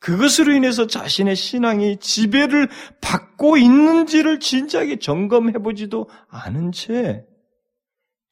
그것으로 0.00 0.52
인해서 0.52 0.86
자신의 0.86 1.34
신앙이 1.34 1.98
지배를 1.98 2.68
받고 3.00 3.56
있는지를 3.56 4.38
진지하게 4.38 4.98
점검해 4.98 5.54
보지도 5.54 6.08
않은 6.28 6.72
채 6.72 7.24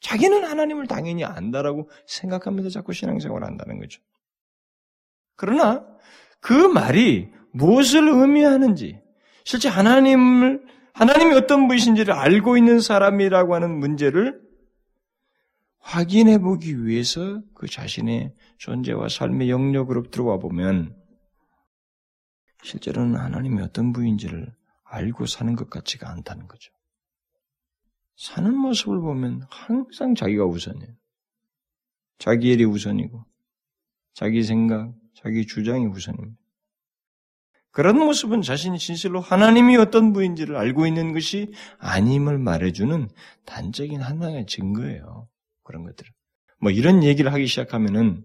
자기는 0.01 0.45
하나님을 0.45 0.87
당연히 0.87 1.25
안다라고 1.25 1.89
생각하면서 2.07 2.69
자꾸 2.69 2.93
신앙생활을 2.93 3.47
한다는 3.47 3.79
거죠. 3.79 4.03
그러나 5.37 5.87
그 6.43 6.53
말이 6.53 7.33
무엇을 7.53 8.09
의미하는지, 8.09 9.01
실제 9.45 9.69
하나님을, 9.69 10.67
하나님이 10.93 11.35
어떤 11.35 11.69
분이신지를 11.69 12.13
알고 12.13 12.57
있는 12.57 12.81
사람이라고 12.81 13.55
하는 13.55 13.79
문제를 13.79 14.43
확인해 15.79 16.39
보기 16.39 16.85
위해서 16.85 17.41
그 17.55 17.69
자신의 17.69 18.35
존재와 18.59 19.09
삶의 19.09 19.51
영역으로 19.51 20.11
들어와 20.11 20.39
보면 20.39 20.97
실제로는 22.63 23.17
하나님이 23.17 23.63
어떤 23.63 23.93
분인지를 23.93 24.53
알고 24.85 25.27
사는 25.27 25.55
것 25.55 25.71
같지가 25.71 26.11
않다는 26.11 26.49
거죠. 26.49 26.73
사는 28.17 28.53
모습을 28.55 29.01
보면 29.01 29.47
항상 29.49 30.17
자기가 30.17 30.45
우선이에요. 30.45 30.93
자기 32.19 32.51
일이 32.51 32.65
우선이고, 32.65 33.25
자기 34.13 34.43
생각, 34.43 34.93
자기 35.14 35.47
주장이 35.47 35.87
우선입니다. 35.87 36.37
그런 37.71 37.99
모습은 37.99 38.42
자신이 38.42 38.78
진실로 38.78 39.21
하나님이 39.21 39.76
어떤 39.76 40.12
분인지를 40.12 40.57
알고 40.57 40.87
있는 40.87 41.14
것이 41.14 41.52
아님을 41.78 42.38
말해주는 42.38 43.09
단적인 43.47 44.00
하나의 44.00 44.47
증거예요. 44.47 45.28
그런 45.62 45.85
것들을. 45.85 46.11
뭐 46.61 46.71
이런 46.71 47.02
얘기를 47.02 47.33
하기 47.33 47.47
시작하면은 47.47 48.25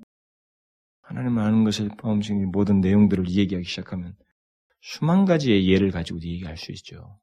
하나님을 1.02 1.42
아는 1.42 1.64
것을 1.64 1.90
포함시킨 1.98 2.52
모든 2.52 2.82
내용들을 2.82 3.30
얘기하기 3.30 3.66
시작하면 3.66 4.16
수만 4.82 5.26
가지의 5.26 5.70
예를 5.70 5.92
가지고 5.92 6.20
얘기할 6.22 6.58
수 6.58 6.74
있죠. 6.74 7.20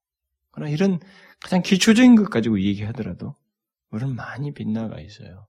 그러나 0.50 0.70
이런 0.70 1.00
가장 1.40 1.60
기초적인 1.60 2.16
것 2.16 2.30
가지고 2.30 2.60
얘기하더라도 2.60 3.36
우리는 3.90 4.14
많이 4.14 4.54
빗나가 4.54 4.98
있어요. 5.00 5.46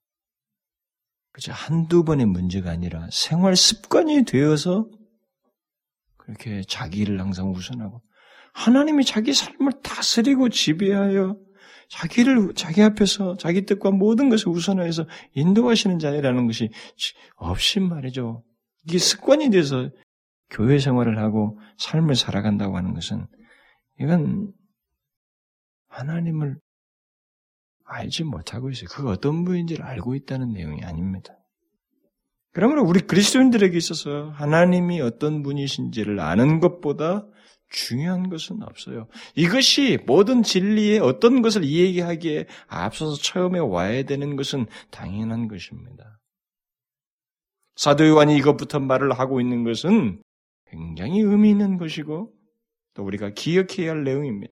그저 1.35 1.51
한두 1.51 2.05
번의 2.05 2.27
문제가 2.27 2.71
아니라 2.71 3.09
생활 3.11 3.57
습관이 3.57 4.23
되어서 4.23 4.87
그렇게 6.15 6.61
자기를 6.65 7.19
항상 7.19 7.51
우선하고 7.51 8.01
하나님이 8.53 9.03
자기 9.03 9.33
삶을 9.33 9.81
다스리고 9.83 10.47
지배하여 10.47 11.37
자기를 11.89 12.53
자기 12.55 12.81
앞에서 12.83 13.35
자기 13.35 13.65
뜻과 13.65 13.91
모든 13.91 14.29
것을 14.29 14.47
우선하여서 14.47 15.07
인도하시는 15.33 15.99
자라는 15.99 16.47
것이 16.47 16.69
없이 17.35 17.81
말이죠. 17.81 18.45
이게 18.85 18.97
습관이 18.97 19.49
돼서 19.49 19.89
교회 20.49 20.79
생활을 20.79 21.19
하고 21.19 21.59
삶을 21.79 22.15
살아간다고 22.15 22.77
하는 22.77 22.93
것은 22.93 23.27
이건 23.99 24.53
하나님을 25.89 26.55
알지 27.85 28.23
못하고 28.23 28.69
있어요. 28.69 28.89
그가 28.89 29.11
어떤 29.11 29.45
분인지를 29.45 29.85
알고 29.85 30.15
있다는 30.15 30.53
내용이 30.53 30.83
아닙니다. 30.83 31.37
그러므로 32.51 32.83
우리 32.83 33.01
그리스도인들에게 33.01 33.75
있어서 33.77 34.29
하나님이 34.29 35.01
어떤 35.01 35.43
분이신지를 35.43 36.19
아는 36.19 36.59
것보다 36.59 37.27
중요한 37.69 38.29
것은 38.29 38.63
없어요. 38.63 39.07
이것이 39.35 39.99
모든 40.05 40.41
진리의 40.41 40.99
어떤 40.99 41.41
것을 41.41 41.63
이야기하기에 41.65 42.45
앞서서 42.67 43.21
처음에 43.21 43.59
와야 43.59 44.03
되는 44.03 44.35
것은 44.35 44.67
당연한 44.89 45.47
것입니다. 45.47 46.19
사도 47.75 48.07
요한이 48.07 48.37
이것부터 48.37 48.79
말을 48.79 49.11
하고 49.11 49.41
있는 49.41 49.63
것은 49.63 50.21
굉장히 50.67 51.19
의미 51.19 51.49
있는 51.49 51.77
것이고 51.77 52.31
또 52.93 53.03
우리가 53.03 53.31
기억해야 53.31 53.91
할 53.91 54.03
내용입니다. 54.05 54.54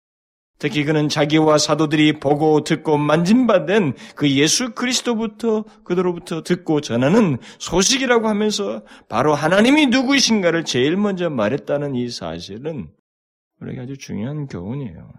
특히 0.58 0.86
그는 0.86 1.10
자기와 1.10 1.58
사도들이 1.58 2.20
보고 2.20 2.64
듣고 2.64 2.98
만진받은 2.98 3.94
그 4.16 4.30
예수 4.32 4.74
그리스도부터 4.74 5.66
그들로부터 5.84 6.44
듣고 6.44 6.82
전하는 6.82 7.38
소식이라고 7.60 8.28
하면서 8.28 8.82
바로 9.10 9.36
하나님이 9.36 9.88
누구이신가를 9.88 10.64
제일 10.64 10.96
먼저 10.96 11.30
말했다는 11.30 11.96
이 11.96 12.10
사실은 12.10 12.88
우리에게 13.60 13.82
아주 13.82 13.98
중요한 13.98 14.48
교훈이에요. 14.48 15.12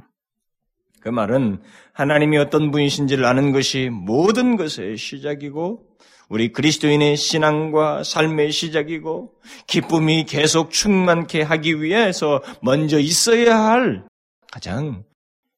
그 1.00 1.10
말은 1.10 1.60
하나님이 1.92 2.38
어떤 2.38 2.70
분이신지를 2.70 3.24
아는 3.24 3.52
것이 3.52 3.90
모든 3.92 4.56
것의 4.56 4.96
시작이고 4.96 5.84
우리 6.28 6.50
그리스도인의 6.50 7.16
신앙과 7.16 8.02
삶의 8.02 8.50
시작이고 8.50 9.32
기쁨이 9.68 10.24
계속 10.24 10.72
충만케 10.72 11.42
하기 11.42 11.80
위해서 11.82 12.42
먼저 12.62 12.98
있어야 12.98 13.56
할 13.56 14.04
가장 14.50 15.04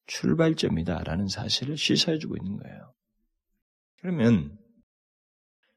출발점이다라는 0.08 1.28
사실을 1.28 1.76
시사해주고 1.76 2.36
있는 2.36 2.56
거예요. 2.56 2.94
그러면 4.00 4.58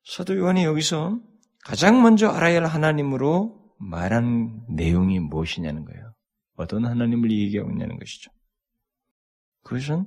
사도 0.03 0.35
요한이 0.35 0.63
여기서 0.63 1.19
가장 1.63 2.01
먼저 2.01 2.27
알아야 2.29 2.61
할 2.61 2.65
하나님으로 2.65 3.75
말한 3.77 4.65
내용이 4.69 5.19
무엇이냐는 5.19 5.85
거예요. 5.85 6.13
어떤 6.55 6.85
하나님을 6.85 7.31
얘기하고 7.31 7.69
있냐는 7.71 7.97
것이죠. 7.99 8.31
그것은 9.63 10.05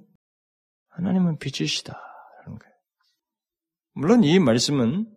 하나님은 0.89 1.39
빛이시다라는 1.39 2.59
거예요. 2.59 2.75
물론 3.93 4.25
이 4.25 4.39
말씀은 4.39 5.11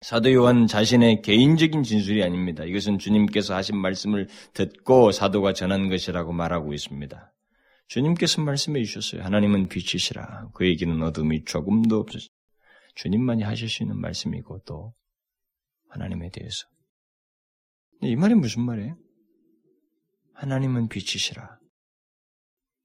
사도 0.00 0.32
요한 0.32 0.66
자신의 0.66 1.22
개인적인 1.22 1.82
진술이 1.82 2.22
아닙니다. 2.22 2.64
이것은 2.64 2.98
주님께서 2.98 3.54
하신 3.54 3.76
말씀을 3.78 4.28
듣고 4.52 5.12
사도가 5.12 5.52
전한 5.54 5.88
것이라고 5.88 6.32
말하고 6.32 6.74
있습니다. 6.74 7.33
주님께서 7.88 8.42
말씀해 8.42 8.82
주셨어요. 8.84 9.22
하나님은 9.22 9.68
빛이시라. 9.68 10.50
그에게는 10.54 11.02
어둠이 11.02 11.44
조금도 11.44 12.00
없으시. 12.00 12.28
주님만이 12.94 13.42
하실 13.42 13.68
수 13.68 13.82
있는 13.82 14.00
말씀이고 14.00 14.60
또 14.64 14.94
하나님에 15.90 16.30
대해서. 16.30 16.66
이 18.02 18.16
말이 18.16 18.34
무슨 18.34 18.62
말이에요? 18.62 18.96
하나님은 20.34 20.88
빛이시라. 20.88 21.58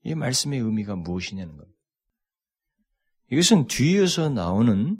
이 0.03 0.15
말씀의 0.15 0.59
의미가 0.59 0.95
무엇이냐는 0.95 1.57
겁니다. 1.57 1.77
이것은 3.31 3.67
뒤에서 3.67 4.29
나오는 4.29 4.97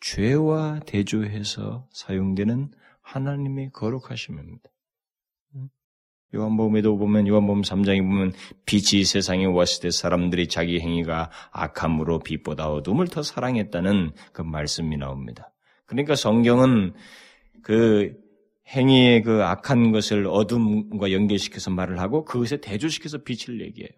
죄와 0.00 0.80
대조해서 0.86 1.88
사용되는 1.92 2.72
하나님의 3.02 3.70
거룩하심입니다. 3.72 4.68
요한복음에도 6.34 6.96
보면 6.98 7.26
요한복음 7.26 7.62
3장에 7.62 8.02
보면 8.02 8.32
빛이 8.66 9.04
세상에 9.04 9.46
왔을 9.46 9.82
때 9.82 9.90
사람들이 9.90 10.48
자기 10.48 10.80
행위가 10.80 11.30
악함으로 11.52 12.18
빛보다 12.20 12.70
어둠을 12.70 13.08
더 13.08 13.22
사랑했다는 13.22 14.12
그 14.32 14.42
말씀이 14.42 14.96
나옵니다. 14.96 15.52
그러니까 15.86 16.14
성경은 16.14 16.94
그 17.62 18.14
행위의 18.68 19.22
그 19.22 19.42
악한 19.42 19.92
것을 19.92 20.26
어둠과 20.26 21.12
연결시켜서 21.12 21.70
말을 21.70 21.98
하고 22.00 22.24
그것에 22.24 22.58
대조시켜서 22.58 23.18
빛을 23.18 23.62
얘기해요. 23.62 23.90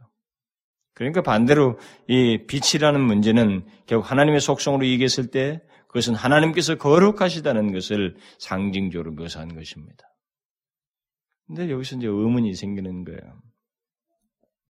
그러니까 0.94 1.22
반대로 1.22 1.78
이 2.08 2.44
빛이라는 2.46 3.00
문제는 3.00 3.64
결국 3.86 4.10
하나님의 4.10 4.40
속성으로 4.40 4.86
얘기했을 4.86 5.28
때 5.28 5.62
그것은 5.88 6.14
하나님께서 6.14 6.76
거룩하시다는 6.76 7.72
것을 7.72 8.16
상징적으로 8.38 9.12
묘사한 9.12 9.54
것입니다. 9.56 10.09
근데 11.50 11.68
여기서 11.68 11.96
이제 11.96 12.06
의문이 12.06 12.54
생기는 12.54 13.02
거예요. 13.02 13.42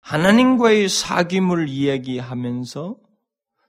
하나님과의 0.01 0.89
사귐을 0.89 1.69
이야기하면서 1.69 2.97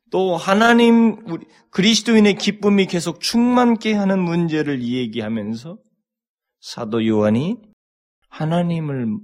또 0.10 0.38
하나님 0.38 1.18
우리 1.28 1.46
그리스도인의 1.72 2.36
기쁨이 2.36 2.86
계속 2.86 3.20
충만케 3.20 3.92
하는 3.92 4.22
문제를 4.22 4.82
이야기하면서 4.82 5.78
사도 6.62 7.06
요한이 7.06 7.58
하나님을 8.30 9.18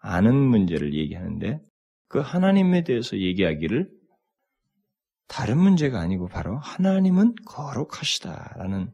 아는 0.00 0.34
문제를 0.36 0.92
얘기하는데 0.92 1.62
그 2.08 2.18
하나님에 2.18 2.84
대해서 2.84 3.16
얘기하기를 3.18 3.90
다른 5.28 5.58
문제가 5.58 5.98
아니고 6.00 6.28
바로 6.28 6.58
하나님은 6.58 7.36
거룩하시다라는 7.46 8.92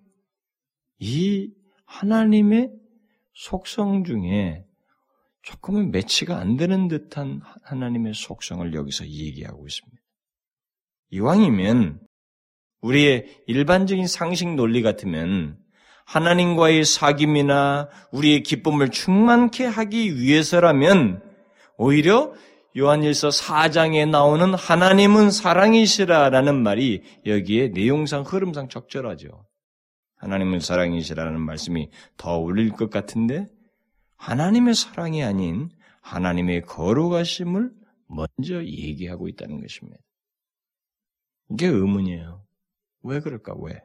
이 1.00 1.52
하나님의 1.86 2.83
속성 3.34 4.04
중에 4.04 4.64
조금은 5.42 5.90
매치가 5.90 6.38
안 6.38 6.56
되는 6.56 6.88
듯한 6.88 7.42
하나님의 7.64 8.14
속성을 8.14 8.72
여기서 8.72 9.06
얘기하고 9.06 9.66
있습니다. 9.66 10.02
이왕이면 11.10 12.00
우리의 12.80 13.42
일반적인 13.46 14.06
상식 14.06 14.54
논리 14.54 14.82
같으면 14.82 15.58
하나님과의 16.06 16.82
사귐이나 16.82 17.88
우리의 18.12 18.42
기쁨을 18.42 18.90
충만케 18.90 19.64
하기 19.64 20.18
위해서라면 20.18 21.22
오히려 21.76 22.34
요한일서 22.76 23.28
4장에 23.28 24.08
나오는 24.08 24.52
하나님은 24.54 25.30
사랑이시라라는 25.30 26.62
말이 26.62 27.02
여기에 27.24 27.68
내용상 27.68 28.22
흐름상 28.22 28.68
적절하죠. 28.68 29.46
하나님은 30.24 30.60
사랑이시라는 30.60 31.38
말씀이 31.38 31.90
더 32.16 32.36
어울릴 32.36 32.70
것 32.70 32.88
같은데 32.88 33.46
하나님의 34.16 34.74
사랑이 34.74 35.22
아닌 35.22 35.68
하나님의 36.00 36.62
거룩하심을 36.62 37.70
먼저 38.06 38.64
얘기하고 38.64 39.28
있다는 39.28 39.60
것입니다. 39.60 39.98
이게 41.50 41.66
의문이에요. 41.66 42.42
왜 43.02 43.20
그럴까? 43.20 43.54
왜? 43.60 43.82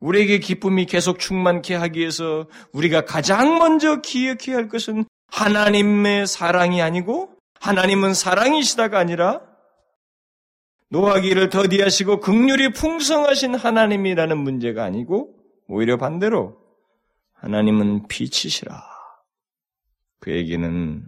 우리에게 0.00 0.38
기쁨이 0.38 0.84
계속 0.84 1.18
충만케 1.18 1.74
하기 1.74 2.00
위해서 2.00 2.46
우리가 2.72 3.06
가장 3.06 3.58
먼저 3.58 4.02
기억해야 4.02 4.56
할 4.56 4.68
것은 4.68 5.06
하나님의 5.28 6.26
사랑이 6.26 6.82
아니고 6.82 7.38
하나님은 7.58 8.12
사랑이시다가 8.12 8.98
아니라 8.98 9.40
노하기를 10.90 11.50
더디하시고 11.50 12.20
극률이 12.20 12.72
풍성하신 12.72 13.54
하나님이라는 13.54 14.36
문제가 14.36 14.84
아니고 14.84 15.34
오히려 15.68 15.96
반대로 15.96 16.58
하나님은 17.34 18.08
빛이시라. 18.08 18.82
그에게는 20.18 21.04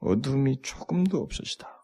어둠이 0.00 0.62
조금도 0.62 1.18
없으시다. 1.18 1.78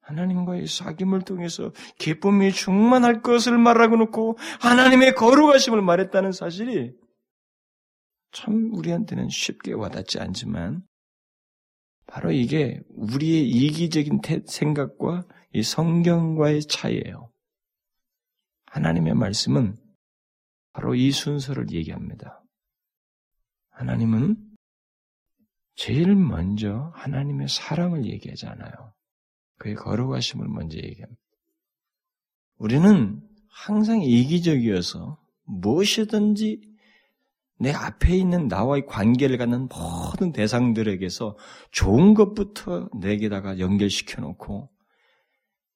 하나님과의 0.00 0.64
사귐을 0.64 1.26
통해서 1.26 1.72
기쁨이 1.98 2.50
충만할 2.52 3.20
것을 3.20 3.58
말하고 3.58 3.96
놓고 3.96 4.38
하나님의 4.60 5.14
거룩하심을 5.14 5.82
말했다는 5.82 6.32
사실이 6.32 6.92
참 8.32 8.70
우리한테는 8.72 9.28
쉽게 9.28 9.74
와닿지 9.74 10.18
않지만 10.18 10.82
바로 12.06 12.32
이게 12.32 12.80
우리의 12.94 13.46
이기적인 13.46 14.20
생각과 14.46 15.24
이 15.52 15.62
성경과의 15.62 16.62
차이예요. 16.62 17.30
하나님의 18.66 19.14
말씀은 19.14 19.76
바로 20.72 20.94
이 20.94 21.10
순서를 21.10 21.70
얘기합니다. 21.72 22.42
하나님은 23.70 24.36
제일 25.74 26.14
먼저 26.14 26.92
하나님의 26.94 27.48
사랑을 27.48 28.04
얘기하지 28.04 28.46
않아요. 28.46 28.92
그의 29.58 29.74
거룩하심을 29.74 30.48
먼저 30.48 30.78
얘기합니다. 30.78 31.20
우리는 32.56 33.20
항상 33.48 34.02
이기적이어서 34.02 35.20
무엇이든지 35.44 36.60
내 37.60 37.72
앞에 37.72 38.16
있는 38.16 38.46
나와의 38.48 38.86
관계를 38.86 39.38
갖는 39.38 39.68
모든 39.68 40.32
대상들에게서 40.32 41.36
좋은 41.72 42.14
것부터 42.14 42.88
내게다가 43.00 43.58
연결시켜 43.58 44.20
놓고 44.20 44.70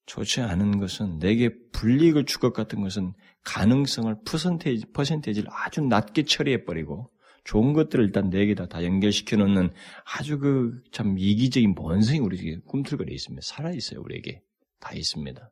좋지 0.07 0.41
않은 0.41 0.79
것은 0.81 1.19
내게 1.19 1.51
불이익을 1.73 2.25
줄 2.27 2.41
것 2.41 2.53
같은 2.53 2.81
것은 2.83 3.13
가능성을 3.45 4.15
퍼센테이지, 4.27 4.87
퍼센테이지를 4.93 5.49
아주 5.53 5.81
낮게 5.81 6.25
처리해버리고 6.25 7.11
좋은 7.45 7.73
것들을 7.73 8.05
일단 8.05 8.31
내게 8.31 8.55
다 8.55 8.67
다 8.67 8.85
연결시켜 8.85 9.37
놓는 9.37 9.71
아주 10.05 10.39
그 10.39 10.81
참 10.93 11.17
이기적인 11.19 11.75
본성이 11.75 12.21
우리에게 12.21 12.61
꿈틀거려 12.67 13.13
있습니다. 13.13 13.41
살아있어요, 13.45 14.01
우리에게. 14.01 14.43
다 14.81 14.93
있습니다. 14.95 15.51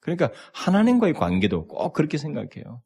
그러니까 0.00 0.30
하나님과의 0.52 1.14
관계도 1.14 1.68
꼭 1.68 1.92
그렇게 1.92 2.18
생각해요. 2.18 2.82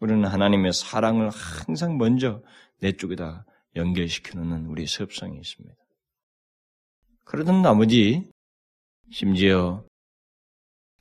우리는 0.00 0.24
하나님의 0.24 0.72
사랑을 0.72 1.30
항상 1.30 1.96
먼저 1.96 2.42
내 2.80 2.92
쪽에다 2.92 3.44
연결시켜 3.76 4.38
놓는 4.38 4.66
우리 4.66 4.86
습성이 4.86 5.38
있습니다. 5.38 5.74
그러던 7.24 7.62
나머지 7.62 8.28
심지어 9.10 9.84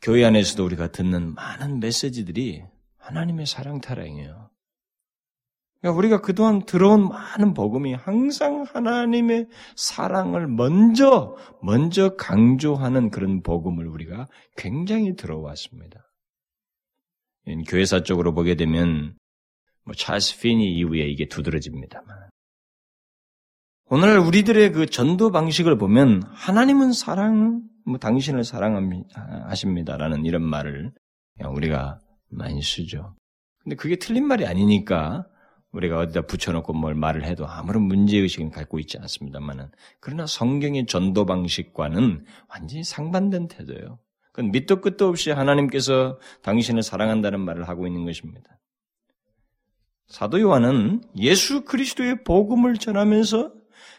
교회 0.03 0.25
안에서도 0.25 0.65
우리가 0.65 0.91
듣는 0.91 1.33
많은 1.33 1.79
메시지들이 1.79 2.61
하나님의 2.97 3.45
사랑 3.45 3.79
타령이에요. 3.79 4.49
그러니까 5.79 5.97
우리가 5.97 6.21
그동안 6.21 6.65
들어온 6.65 7.07
많은 7.07 7.53
복음이 7.53 7.93
항상 7.93 8.63
하나님의 8.63 9.47
사랑을 9.77 10.47
먼저, 10.47 11.37
먼저 11.61 12.15
강조하는 12.17 13.11
그런 13.11 13.41
복음을 13.43 13.87
우리가 13.87 14.27
굉장히 14.57 15.15
들어왔습니다. 15.15 16.11
교회사 17.67 18.03
쪽으로 18.03 18.33
보게 18.33 18.55
되면, 18.55 19.17
뭐, 19.85 19.93
찰스 19.93 20.39
피니 20.39 20.73
이후에 20.77 21.07
이게 21.07 21.27
두드러집니다만. 21.27 22.29
오늘 23.85 24.19
우리들의 24.19 24.71
그 24.73 24.85
전도 24.85 25.31
방식을 25.31 25.77
보면, 25.77 26.23
하나님은 26.23 26.93
사랑, 26.93 27.61
뭐, 27.85 27.97
당신을 27.97 28.43
사랑하십니다라는 28.43 30.25
이런 30.25 30.43
말을 30.43 30.91
우리가 31.45 31.99
많이 32.29 32.61
쓰죠. 32.61 33.15
근데 33.59 33.75
그게 33.75 33.95
틀린 33.95 34.27
말이 34.27 34.45
아니니까, 34.45 35.25
우리가 35.73 35.99
어디다 35.99 36.21
붙여놓고 36.27 36.73
뭘 36.73 36.93
말을 36.93 37.25
해도 37.25 37.47
아무런 37.47 37.83
문제의식은 37.83 38.51
갖고 38.51 38.79
있지 38.79 38.97
않습니다만은 38.99 39.71
그러나 39.99 40.27
성경의 40.27 40.85
전도 40.85 41.25
방식과는 41.25 42.25
완전히 42.47 42.83
상반된 42.83 43.47
태도예요. 43.47 43.99
그건 44.31 44.51
밑도 44.51 44.81
끝도 44.81 45.07
없이 45.07 45.31
하나님께서 45.31 46.19
당신을 46.43 46.83
사랑한다는 46.83 47.39
말을 47.39 47.67
하고 47.67 47.87
있는 47.87 48.05
것입니다. 48.05 48.59
사도 50.07 50.39
요한은 50.39 51.01
예수 51.17 51.65
그리스도의 51.65 52.23
복음을 52.23 52.75
전하면서 52.75 53.53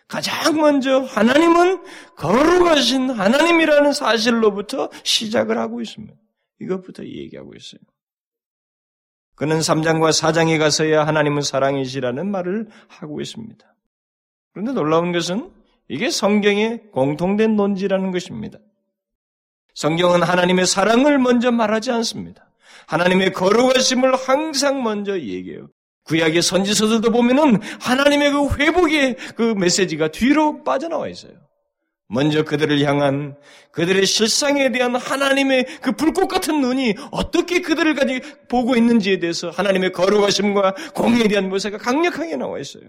가장 0.08 0.56
먼저 0.60 1.00
하나님은 1.00 1.82
거룩하신 2.16 3.10
하나님이라는 3.10 3.92
사실로부터 3.92 4.90
시작을 5.02 5.58
하고 5.58 5.80
있습니다. 5.80 6.14
이것부터 6.60 7.04
얘기하고 7.04 7.54
있어요. 7.54 7.80
그는 9.34 9.58
3장과 9.58 10.10
4장에 10.10 10.58
가서야 10.58 11.06
하나님은 11.06 11.42
사랑이시라는 11.42 12.30
말을 12.30 12.68
하고 12.88 13.20
있습니다. 13.20 13.74
그런데 14.52 14.72
놀라운 14.72 15.12
것은 15.12 15.50
이게 15.88 16.10
성경의 16.10 16.90
공통된 16.92 17.56
논지라는 17.56 18.12
것입니다. 18.12 18.58
성경은 19.74 20.22
하나님의 20.22 20.66
사랑을 20.66 21.18
먼저 21.18 21.50
말하지 21.50 21.90
않습니다. 21.90 22.48
하나님의 22.86 23.32
거룩하심을 23.32 24.14
항상 24.14 24.82
먼저 24.82 25.18
얘기해요. 25.18 25.68
구약의 26.04 26.42
선지서들도 26.42 27.10
보면은 27.10 27.60
하나님의 27.80 28.32
그 28.32 28.48
회복의 28.56 29.16
그 29.36 29.54
메시지가 29.56 30.08
뒤로 30.08 30.62
빠져나와 30.62 31.08
있어요. 31.08 31.32
먼저 32.08 32.44
그들을 32.44 32.80
향한 32.82 33.34
그들의 33.72 34.04
실상에 34.06 34.70
대한 34.70 34.94
하나님의 34.94 35.66
그 35.80 35.92
불꽃 35.92 36.28
같은 36.28 36.60
눈이 36.60 36.94
어떻게 37.10 37.60
그들을 37.60 37.94
가지 37.94 38.20
보고 38.48 38.76
있는지에 38.76 39.18
대해서 39.18 39.50
하나님의 39.50 39.92
거룩하심과 39.92 40.74
공에 40.94 41.26
대한 41.28 41.48
모세가 41.48 41.78
강력하게 41.78 42.36
나와 42.36 42.58
있어요. 42.58 42.82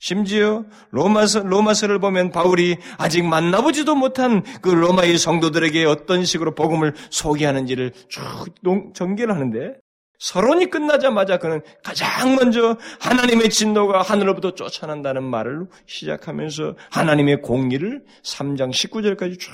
심지어 0.00 0.64
로마서, 0.90 1.44
로마서를 1.44 2.00
보면 2.00 2.32
바울이 2.32 2.76
아직 2.98 3.22
만나보지도 3.24 3.94
못한 3.94 4.42
그 4.60 4.68
로마의 4.68 5.16
성도들에게 5.16 5.84
어떤 5.84 6.24
식으로 6.24 6.56
복음을 6.56 6.92
소개하는지를 7.10 7.92
쭉 8.08 8.92
전개를 8.94 9.32
하는데 9.32 9.74
서론이 10.22 10.70
끝나자마자 10.70 11.38
그는 11.38 11.62
가장 11.82 12.36
먼저 12.36 12.78
하나님의 13.00 13.50
진노가 13.50 14.02
하늘로부터 14.02 14.54
쫓아난다는 14.54 15.24
말을 15.24 15.66
시작하면서 15.86 16.76
하나님의 16.92 17.42
공의를 17.42 18.04
3장 18.22 18.70
19절까지 18.70 19.40
쭉 19.40 19.50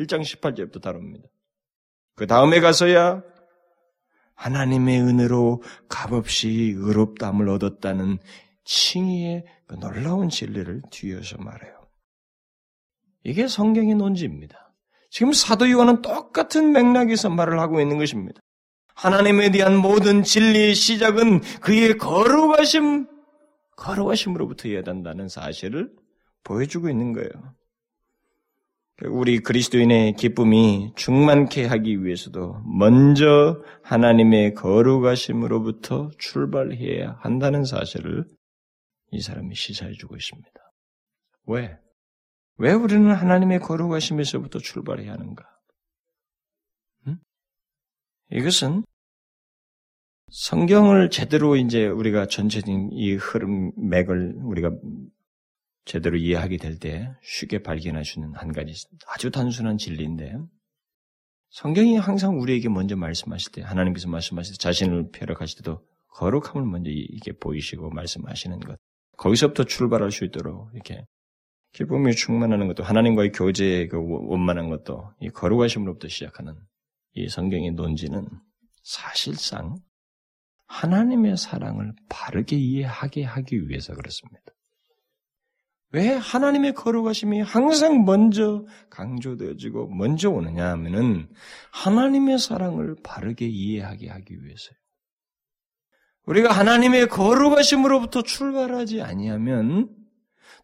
1장 0.00 0.22
18절부터 0.22 0.82
다룹니다. 0.82 1.28
그 2.16 2.26
다음에 2.26 2.58
가서야 2.58 3.22
하나님의 4.34 5.00
은혜로 5.00 5.62
값없이 5.88 6.74
의롭담을 6.76 7.48
얻었다는 7.48 8.18
칭의의 8.64 9.44
그 9.68 9.76
놀라운 9.76 10.28
진리를 10.28 10.82
뒤에서 10.90 11.38
말해요. 11.38 11.86
이게 13.22 13.46
성경의 13.46 13.94
논지입니다. 13.94 14.74
지금 15.08 15.32
사도 15.32 15.70
요한은 15.70 16.02
똑같은 16.02 16.72
맥락에서 16.72 17.30
말을 17.30 17.60
하고 17.60 17.80
있는 17.80 17.98
것입니다. 17.98 18.40
하나님에 19.00 19.50
대한 19.50 19.78
모든 19.78 20.22
진리의 20.22 20.74
시작은 20.74 21.40
그의 21.62 21.96
거룩하심, 21.96 23.06
거룩하심으로부터여야 23.76 24.82
된다는 24.82 25.26
사실을 25.26 25.90
보여주고 26.44 26.90
있는 26.90 27.14
거예요. 27.14 27.30
우리 29.06 29.38
그리스도인의 29.38 30.16
기쁨이 30.16 30.92
충만케 30.96 31.64
하기 31.64 32.04
위해서도 32.04 32.62
먼저 32.66 33.62
하나님의 33.82 34.52
거룩하심으로부터 34.52 36.10
출발해야 36.18 37.16
한다는 37.20 37.64
사실을 37.64 38.26
이 39.12 39.22
사람이 39.22 39.54
시사해 39.54 39.92
주고 39.92 40.16
있습니다. 40.16 40.50
왜? 41.46 41.78
왜 42.58 42.72
우리는 42.74 43.10
하나님의 43.10 43.60
거룩하심에서부터 43.60 44.58
출발해야 44.58 45.12
하는가? 45.14 45.49
응? 48.32 48.38
이것은 48.38 48.84
성경을 50.30 51.10
제대로 51.10 51.56
이제 51.56 51.86
우리가 51.86 52.26
전체적인 52.26 52.90
이 52.92 53.14
흐름 53.14 53.72
맥을 53.76 54.34
우리가 54.44 54.70
제대로 55.84 56.16
이해하게 56.16 56.56
될 56.58 56.78
때 56.78 57.10
쉽게 57.22 57.60
있는 58.16 58.34
한 58.34 58.52
가지 58.52 58.72
아주 59.08 59.30
단순한 59.30 59.76
진리인데 59.76 60.36
성경이 61.50 61.96
항상 61.96 62.38
우리에게 62.38 62.68
먼저 62.68 62.94
말씀하실 62.96 63.52
때 63.52 63.62
하나님께서 63.62 64.08
말씀하실 64.08 64.54
때 64.54 64.58
자신을 64.58 65.10
표력하실 65.10 65.58
때도 65.58 65.84
거룩함을 66.10 66.64
먼저 66.64 66.90
이게 66.90 67.32
보이시고 67.32 67.90
말씀하시는 67.90 68.60
것 68.60 68.78
거기서부터 69.16 69.64
출발할 69.64 70.12
수 70.12 70.24
있도록 70.24 70.70
이렇게 70.74 71.04
기쁨이 71.72 72.14
충만하는 72.14 72.68
것도 72.68 72.84
하나님과의 72.84 73.32
교제의 73.32 73.88
그 73.88 73.98
원만한 73.98 74.70
것도 74.70 75.12
이 75.20 75.28
거룩하심으로부터 75.30 76.06
시작하는 76.08 76.54
이 77.14 77.28
성경의 77.28 77.72
논지는 77.72 78.28
사실상 78.82 79.76
하나님의 80.66 81.36
사랑을 81.36 81.92
바르게 82.08 82.56
이해하게 82.56 83.24
하기 83.24 83.68
위해서 83.68 83.94
그렇습니다. 83.94 84.52
왜 85.92 86.10
하나님의 86.10 86.74
거룩하심이 86.74 87.40
항상 87.40 88.04
먼저 88.04 88.64
강조되어지고 88.90 89.88
먼저 89.88 90.30
오느냐 90.30 90.70
하면은 90.70 91.28
하나님의 91.72 92.38
사랑을 92.38 92.94
바르게 93.02 93.46
이해하게 93.46 94.08
하기 94.08 94.44
위해서요. 94.44 94.76
우리가 96.26 96.52
하나님의 96.52 97.08
거룩하심으로부터 97.08 98.22
출발하지 98.22 99.02
아니하면 99.02 99.88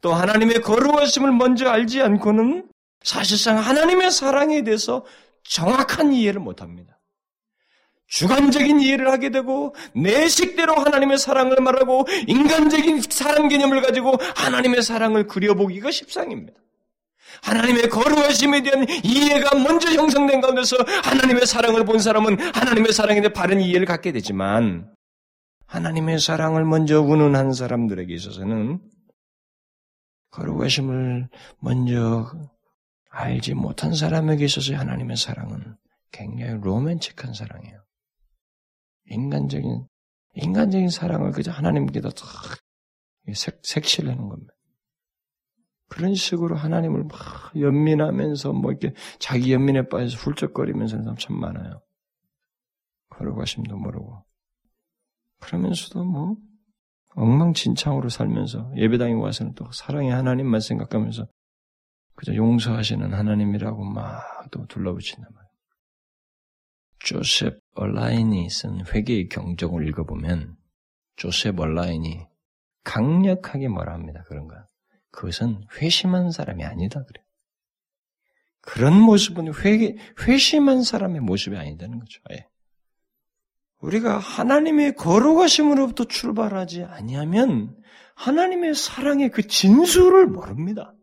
또 0.00 0.14
하나님의 0.14 0.60
거룩하심을 0.60 1.32
먼저 1.32 1.68
알지 1.68 2.02
않고는 2.02 2.70
사실상 3.02 3.58
하나님의 3.58 4.12
사랑에 4.12 4.62
대해서 4.62 5.04
정확한 5.50 6.12
이해를 6.12 6.40
못 6.40 6.62
합니다. 6.62 6.98
주관적인 8.08 8.80
이해를 8.80 9.10
하게 9.10 9.30
되고 9.30 9.74
내 9.94 10.28
식대로 10.28 10.74
하나님의 10.74 11.18
사랑을 11.18 11.56
말하고 11.60 12.06
인간적인 12.28 13.02
사랑 13.02 13.48
개념을 13.48 13.82
가지고 13.82 14.16
하나님의 14.36 14.82
사랑을 14.82 15.26
그려보기가 15.26 15.90
십상입니다. 15.90 16.60
하나님의 17.42 17.88
거룩하심에 17.88 18.62
대한 18.62 18.86
이해가 19.04 19.58
먼저 19.58 19.90
형성된 19.90 20.40
가운데서 20.40 20.76
하나님의 21.02 21.46
사랑을 21.46 21.84
본 21.84 21.98
사람은 21.98 22.38
하나님의 22.54 22.92
사랑에 22.92 23.20
대해 23.20 23.32
바른 23.32 23.60
이해를 23.60 23.86
갖게 23.86 24.12
되지만 24.12 24.88
하나님의 25.66 26.20
사랑을 26.20 26.64
먼저 26.64 27.00
운운한 27.00 27.52
사람들에게 27.52 28.14
있어서는 28.14 28.80
거룩하심을 30.30 31.28
먼저 31.60 32.30
알지 33.16 33.54
못한 33.54 33.94
사람에게 33.94 34.44
있어서 34.44 34.76
하나님의 34.76 35.16
사랑은 35.16 35.76
굉장히 36.12 36.60
로맨틱한 36.60 37.32
사랑이에요. 37.32 37.82
인간적인 39.06 39.86
인간적인 40.34 40.90
사랑을 40.90 41.32
그저 41.32 41.50
하나님께다 41.50 42.10
색, 43.34 43.60
색칠하는 43.62 44.28
겁니다. 44.28 44.52
그런 45.88 46.14
식으로 46.14 46.56
하나님을 46.56 47.04
막 47.04 47.18
연민하면서 47.58 48.52
뭐 48.52 48.72
이렇게 48.72 48.92
자기 49.18 49.52
연민에 49.52 49.88
빠져서 49.88 50.18
훌쩍거리면서 50.18 50.98
사람 50.98 51.16
참 51.16 51.40
많아요. 51.40 51.80
걸어가심도 53.10 53.78
모르고. 53.78 54.24
그러면서도 55.40 56.04
뭐 56.04 56.36
엉망진창으로 57.14 58.10
살면서 58.10 58.72
예배당에 58.76 59.14
와서는 59.14 59.54
또 59.54 59.70
사랑의 59.72 60.12
하나님만 60.12 60.60
생각하면서 60.60 61.26
그저 62.16 62.34
용서하시는 62.34 63.14
하나님이라고 63.14 63.84
막 63.84 64.36
또 64.50 64.66
둘러붙인단 64.66 65.30
말이에요. 65.32 65.52
조셉 66.98 67.60
얼라인이 67.74 68.48
쓴 68.50 68.84
회개의 68.86 69.28
경종을 69.28 69.86
읽어보면 69.88 70.56
조셉 71.16 71.60
얼라인이 71.60 72.26
강력하게 72.84 73.68
뭐라 73.68 73.92
합니다. 73.94 74.24
그런가. 74.28 74.66
그것은 75.10 75.64
회심한 75.76 76.30
사람이 76.30 76.64
아니다. 76.64 77.04
그래. 77.04 77.22
그런 78.60 79.00
모습은 79.00 79.54
회개, 79.54 79.96
회심한 80.22 80.82
사람의 80.82 81.20
모습이 81.20 81.56
아니다는 81.56 82.00
거죠. 82.00 82.20
예. 82.32 82.46
우리가 83.78 84.18
하나님의 84.18 84.96
거룩하심으로부터 84.96 86.04
출발하지 86.04 86.84
아니하면 86.84 87.76
하나님의 88.14 88.74
사랑의 88.74 89.30
그 89.30 89.46
진수를 89.46 90.26
모릅니다. 90.26 90.94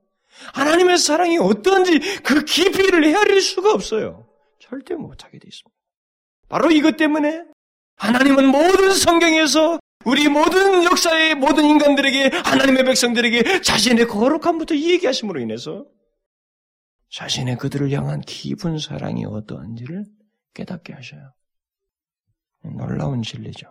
하나님의 0.53 0.97
사랑이 0.97 1.37
어떤지 1.37 1.99
그 2.21 2.43
깊이를 2.43 3.05
헤아릴 3.05 3.41
수가 3.41 3.73
없어요. 3.73 4.27
절대 4.59 4.95
못하게 4.95 5.39
되어 5.39 5.47
있습니다. 5.47 5.77
바로 6.49 6.71
이것 6.71 6.97
때문에 6.97 7.43
하나님은 7.95 8.47
모든 8.47 8.93
성경에서 8.93 9.79
우리 10.05 10.27
모든 10.27 10.83
역사의 10.83 11.35
모든 11.35 11.65
인간들에게 11.65 12.37
하나님의 12.43 12.83
백성들에게 12.85 13.61
자신의 13.61 14.07
거룩함부터 14.07 14.75
얘기하심으로 14.75 15.39
인해서 15.39 15.85
자신의 17.11 17.57
그들을 17.57 17.91
향한 17.91 18.21
깊은 18.21 18.79
사랑이 18.79 19.23
어떠한지를 19.25 20.05
깨닫게 20.53 20.93
하셔요. 20.93 21.33
놀라운 22.63 23.21
진리죠. 23.21 23.67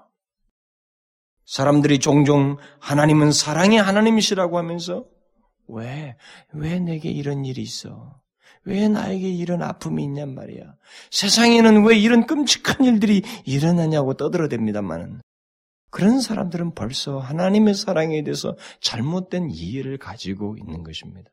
사람들이 1.44 1.98
종종 1.98 2.56
하나님은 2.80 3.32
사랑의 3.32 3.78
하나님이시라고 3.78 4.58
하면서 4.58 5.06
왜, 5.68 6.16
왜 6.52 6.78
내게 6.78 7.10
이런 7.10 7.44
일이 7.44 7.62
있어? 7.62 8.20
왜 8.64 8.88
나에게 8.88 9.28
이런 9.28 9.62
아픔이 9.62 10.04
있냔 10.04 10.34
말이야. 10.34 10.74
세상에는 11.10 11.84
왜 11.84 11.96
이런 11.96 12.26
끔찍한 12.26 12.84
일들이 12.84 13.22
일어나냐고 13.44 14.14
떠들어댑니다만은 14.14 15.20
그런 15.90 16.20
사람들은 16.20 16.74
벌써 16.74 17.18
하나님의 17.18 17.74
사랑에 17.74 18.22
대해서 18.22 18.56
잘못된 18.80 19.50
이해를 19.50 19.98
가지고 19.98 20.56
있는 20.56 20.84
것입니다. 20.84 21.30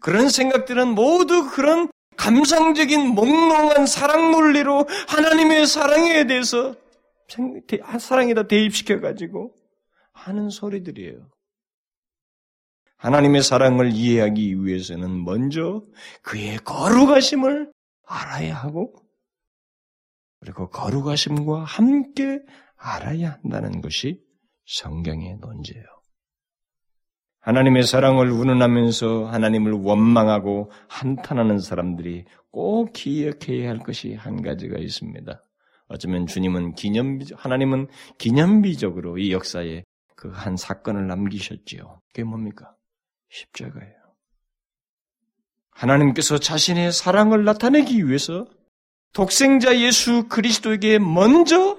그런 0.00 0.30
생각들은 0.30 0.88
모두 0.88 1.50
그런 1.50 1.90
감상적인 2.16 3.14
몽롱한 3.14 3.86
사랑 3.86 4.30
논리로 4.30 4.86
하나님의 5.08 5.66
사랑에 5.66 6.26
대해서 6.26 6.74
사랑에다 7.98 8.46
대입시켜 8.46 9.00
가지고 9.00 9.54
하는 10.12 10.48
소리들이에요. 10.50 11.28
하나님의 13.00 13.42
사랑을 13.42 13.92
이해하기 13.92 14.64
위해서는 14.64 15.24
먼저 15.24 15.82
그의 16.22 16.58
거룩하심을 16.58 17.72
알아야 18.06 18.54
하고 18.54 18.94
그리고 20.40 20.68
거룩하심과 20.70 21.64
함께 21.64 22.40
알아야 22.76 23.38
한다는 23.42 23.80
것이 23.80 24.20
성경의 24.66 25.36
논지예요. 25.40 25.84
하나님의 27.40 27.84
사랑을 27.84 28.30
운운하면서 28.30 29.26
하나님을 29.26 29.72
원망하고 29.72 30.70
한탄하는 30.88 31.58
사람들이 31.58 32.26
꼭 32.50 32.92
기억해야 32.92 33.70
할 33.70 33.78
것이 33.78 34.14
한 34.14 34.42
가지가 34.42 34.78
있습니다. 34.78 35.42
어쩌면 35.88 36.26
주님은 36.26 36.74
기념비, 36.74 37.32
하나님은 37.34 37.88
기념비적으로 38.18 39.18
이 39.18 39.32
역사에 39.32 39.84
그 40.16 40.30
한 40.30 40.56
사건을 40.56 41.06
남기셨지요. 41.06 42.02
그게 42.08 42.24
뭡니까? 42.24 42.76
십자가예요. 43.30 44.00
하나님께서 45.70 46.38
자신의 46.38 46.92
사랑을 46.92 47.44
나타내기 47.44 48.06
위해서 48.06 48.46
독생자 49.12 49.78
예수 49.80 50.28
그리스도에게 50.28 50.98
먼저 50.98 51.78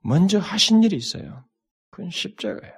먼저 0.00 0.38
하신 0.38 0.82
일이 0.82 0.96
있어요. 0.96 1.44
그건 1.90 2.10
십자가예요. 2.10 2.74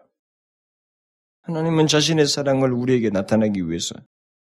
하나님은 1.43 1.87
자신의 1.87 2.27
사랑을 2.27 2.73
우리에게 2.73 3.11
나타내기 3.11 3.69
위해서 3.69 3.95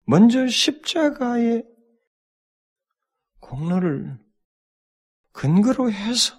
먼저 0.07 0.47
십자가의 0.47 1.65
공로를 3.41 4.19
근거로 5.33 5.91
해서 5.91 6.37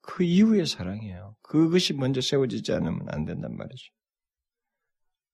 그 0.00 0.24
이후의 0.24 0.66
사랑이에요. 0.66 1.36
그것이 1.42 1.92
먼저 1.92 2.20
세워지지 2.20 2.72
않으면 2.72 3.06
안 3.10 3.24
된단 3.24 3.56
말이죠. 3.56 3.92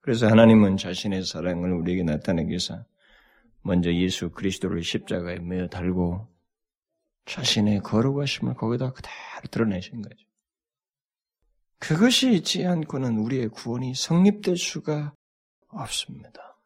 그래서 0.04 0.26
하나님은 0.28 0.76
자신의 0.76 1.24
사랑을 1.24 1.72
우리에게 1.72 2.02
나타내기 2.02 2.50
위해서 2.50 2.84
먼저 3.62 3.90
예수 3.90 4.28
그리스도를 4.28 4.82
십자가에 4.82 5.38
매어 5.38 5.68
달고 5.68 6.28
자신의 7.24 7.80
거룩하심을 7.80 8.52
거기다 8.52 8.92
그대로 8.92 9.14
드러내신 9.50 10.02
거죠. 10.02 10.26
그것이 11.78 12.34
있지 12.34 12.66
않고는 12.66 13.16
우리의 13.16 13.48
구원이 13.48 13.94
성립될 13.94 14.58
수가 14.58 15.14
없습니다. 15.68 16.58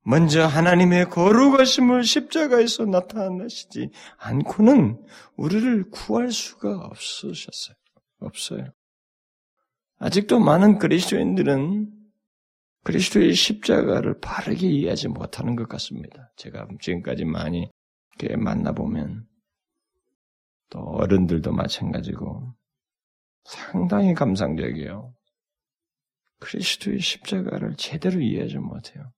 먼저 0.00 0.46
하나님의 0.46 1.10
거룩하심을 1.10 2.02
십자가에서 2.02 2.86
나타나시지 2.86 3.90
않고는 4.16 5.04
우리를 5.36 5.90
구할 5.90 6.32
수가 6.32 6.78
없으셨어요. 6.78 7.76
없어요. 8.20 8.72
아직도 9.98 10.40
많은 10.40 10.78
그리스도인들은 10.78 11.95
그리스도의 12.86 13.34
십자가를 13.34 14.20
바르게 14.20 14.68
이해하지 14.68 15.08
못하는 15.08 15.56
것 15.56 15.68
같습니다. 15.68 16.30
제가 16.36 16.68
지금까지 16.80 17.24
많이 17.24 17.68
만나보면 18.38 19.26
또 20.70 20.78
어른들도 20.78 21.50
마찬가지고 21.50 22.54
상당히 23.42 24.14
감상적이에요. 24.14 25.12
그리스도의 26.38 27.00
십자가를 27.00 27.74
제대로 27.76 28.20
이해하지 28.20 28.58
못해요. 28.58 29.10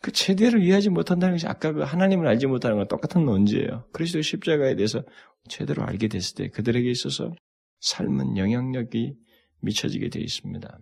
그 0.00 0.12
제대로 0.12 0.60
이해하지 0.60 0.90
못한다는 0.90 1.34
것이 1.34 1.48
아까 1.48 1.72
그 1.72 1.80
하나님을 1.80 2.28
알지 2.28 2.46
못하는 2.46 2.76
건 2.76 2.86
똑같은 2.86 3.24
논지예요. 3.24 3.88
그리스도의 3.92 4.22
십자가에 4.22 4.76
대해서 4.76 5.02
제대로 5.48 5.82
알게 5.82 6.06
됐을 6.06 6.36
때 6.36 6.48
그들에게 6.48 6.88
있어서 6.92 7.32
삶은 7.80 8.36
영향력이 8.36 9.16
미쳐지게 9.62 10.10
되어 10.10 10.22
있습니다. 10.22 10.78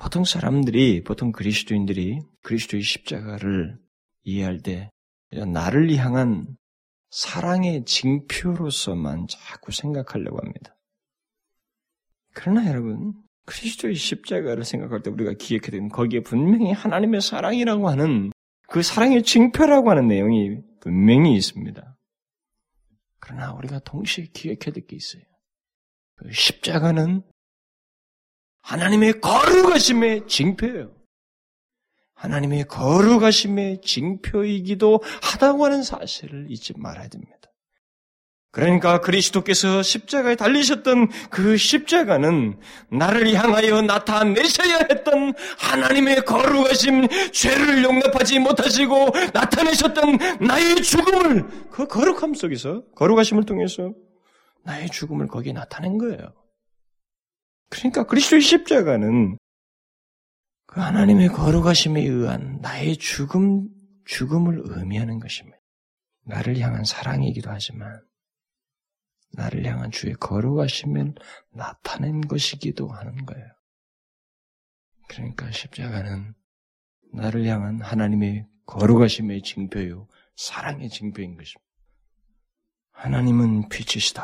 보통 0.00 0.24
사람들이, 0.24 1.04
보통 1.04 1.30
그리스도인들이 1.30 2.20
그리스도의 2.42 2.82
십자가를 2.82 3.78
이해할 4.22 4.60
때 4.62 4.90
나를 5.30 5.94
향한 5.96 6.56
사랑의 7.10 7.84
징표로서만 7.84 9.26
자꾸 9.28 9.72
생각하려고 9.72 10.38
합니다. 10.38 10.74
그러나 12.32 12.66
여러분, 12.66 13.12
그리스도의 13.44 13.94
십자가를 13.94 14.64
생각할 14.64 15.02
때 15.02 15.10
우리가 15.10 15.34
기억해야 15.34 15.70
되는 15.70 15.90
거기에 15.90 16.20
분명히 16.20 16.72
하나님의 16.72 17.20
사랑이라고 17.20 17.90
하는 17.90 18.30
그 18.68 18.82
사랑의 18.82 19.22
징표라고 19.22 19.90
하는 19.90 20.08
내용이 20.08 20.60
분명히 20.80 21.34
있습니다. 21.36 21.98
그러나 23.18 23.52
우리가 23.52 23.80
동시에 23.80 24.28
기억해야 24.32 24.72
될 24.72 24.86
게 24.86 24.96
있어요. 24.96 25.24
그 26.16 26.32
십자가는 26.32 27.22
하나님의 28.62 29.20
거룩하심의 29.20 30.26
징표예요. 30.26 30.92
하나님의 32.14 32.64
거룩하심의 32.68 33.80
징표이기도 33.82 35.02
하다고 35.22 35.64
하는 35.64 35.82
사실을 35.82 36.46
잊지 36.50 36.74
말아야 36.76 37.08
됩니다. 37.08 37.40
그러니까 38.52 39.00
그리스도께서 39.00 39.82
십자가에 39.82 40.34
달리셨던 40.34 41.08
그 41.30 41.56
십자가는 41.56 42.58
나를 42.90 43.32
향하여 43.34 43.80
나타내셔야 43.82 44.88
했던 44.90 45.32
하나님의 45.58 46.24
거룩하심, 46.24 47.06
죄를 47.32 47.84
용납하지 47.84 48.40
못하시고 48.40 49.10
나타내셨던 49.32 50.18
나의 50.40 50.82
죽음을 50.82 51.70
그 51.70 51.86
거룩함 51.86 52.34
속에서 52.34 52.82
거룩하심을 52.96 53.44
통해서 53.44 53.92
나의 54.64 54.90
죽음을 54.90 55.28
거기에 55.28 55.52
나타낸 55.52 55.96
거예요. 55.96 56.39
그러니까 57.80 58.04
그리스도의 58.04 58.42
십자가는 58.42 59.38
그 60.66 60.80
하나님의 60.80 61.28
거룩하심에 61.28 62.02
의한 62.02 62.58
나의 62.60 62.98
죽음, 62.98 63.68
죽음을 64.04 64.60
의미하는 64.64 65.18
것입니다. 65.18 65.58
나를 66.26 66.58
향한 66.58 66.84
사랑이기도 66.84 67.50
하지만 67.50 68.00
나를 69.32 69.64
향한 69.64 69.90
주의 69.90 70.12
거룩하심을 70.12 71.14
나타낸 71.52 72.20
것이기도 72.20 72.88
하는 72.88 73.24
거예요. 73.24 73.46
그러니까 75.08 75.50
십자가는 75.50 76.34
나를 77.14 77.46
향한 77.46 77.80
하나님의 77.80 78.46
거룩하심의 78.66 79.42
징표요, 79.42 80.06
사랑의 80.36 80.90
징표인 80.90 81.34
것입니다. 81.34 81.70
하나님은 82.92 83.70
빛이시다. 83.70 84.22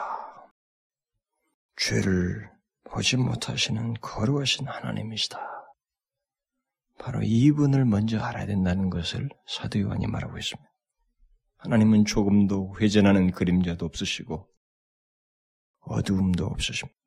죄를 1.76 2.55
보지 2.96 3.18
못하시는 3.18 3.92
거룩하신 4.00 4.68
하나님이시다. 4.68 5.38
바로 6.98 7.20
이분을 7.22 7.84
먼저 7.84 8.18
알아야 8.18 8.46
된다는 8.46 8.88
것을 8.88 9.28
사도 9.46 9.78
요한이 9.80 10.06
말하고 10.06 10.38
있습니다. 10.38 10.66
하나님은 11.58 12.06
조금도 12.06 12.76
회전하는 12.80 13.32
그림자도 13.32 13.84
없으시고 13.84 14.48
어두움도 15.80 16.46
없으십니다. 16.46 16.98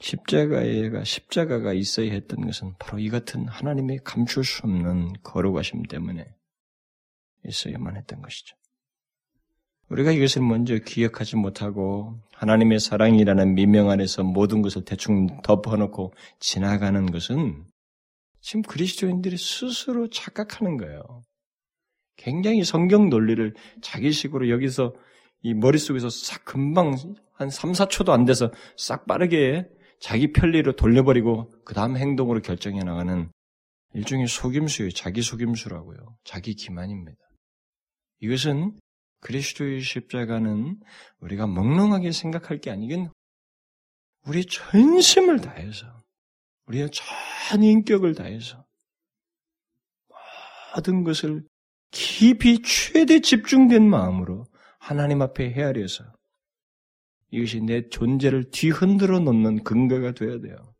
십자가가 0.00 1.04
십자가가 1.04 1.72
있어야 1.72 2.10
했던 2.10 2.44
것은 2.44 2.74
바로 2.80 2.98
이 2.98 3.10
같은 3.10 3.46
하나님의 3.46 4.00
감출 4.02 4.42
수 4.44 4.62
없는 4.64 5.12
거룩하심 5.22 5.84
때문에 5.84 6.34
있어야만 7.44 7.96
했던 7.96 8.20
것이죠. 8.22 8.56
우리가 9.88 10.12
이것을 10.12 10.42
먼저 10.42 10.78
기억하지 10.78 11.36
못하고 11.36 12.18
하나님의 12.32 12.80
사랑이라는 12.80 13.54
미명 13.54 13.90
안에서 13.90 14.22
모든 14.22 14.62
것을 14.62 14.84
대충 14.84 15.40
덮어놓고 15.42 16.12
지나가는 16.40 17.06
것은 17.10 17.64
지금 18.40 18.62
그리스도인들이 18.62 19.36
스스로 19.36 20.08
착각하는 20.08 20.76
거예요. 20.76 21.22
굉장히 22.16 22.64
성경 22.64 23.08
논리를 23.08 23.54
자기식으로 23.82 24.50
여기서 24.50 24.94
이 25.42 25.54
머릿속에서 25.54 26.08
싹 26.08 26.44
금방 26.44 26.96
한 27.32 27.50
3, 27.50 27.72
4초도 27.72 28.10
안 28.10 28.24
돼서 28.24 28.50
싹 28.76 29.06
빠르게 29.06 29.68
자기 30.00 30.32
편리로 30.32 30.76
돌려버리고 30.76 31.52
그 31.64 31.74
다음 31.74 31.96
행동으로 31.96 32.40
결정해 32.40 32.80
나가는 32.80 33.30
일종의 33.94 34.26
속임수예요. 34.26 34.90
자기 34.90 35.22
속임수라고요. 35.22 35.98
자기 36.24 36.54
기만입니다. 36.54 37.18
이것은 38.20 38.78
그리스도의 39.24 39.80
십자가는 39.80 40.78
우리가 41.20 41.46
멍롱하게 41.46 42.12
생각할 42.12 42.58
게 42.58 42.70
아니긴 42.70 43.08
우리의 44.26 44.44
전심을 44.44 45.40
다해서 45.40 45.86
우리의 46.66 46.90
전 46.90 47.62
인격을 47.62 48.14
다해서 48.14 48.64
모든 50.74 51.04
것을 51.04 51.42
깊이 51.90 52.60
최대 52.62 53.20
집중된 53.20 53.88
마음으로 53.88 54.44
하나님 54.78 55.22
앞에 55.22 55.52
헤아려서 55.52 56.04
이것이 57.30 57.62
내 57.62 57.88
존재를 57.88 58.50
뒤흔들어 58.50 59.20
놓는 59.20 59.64
근거가 59.64 60.12
되어야 60.12 60.40
돼요. 60.40 60.74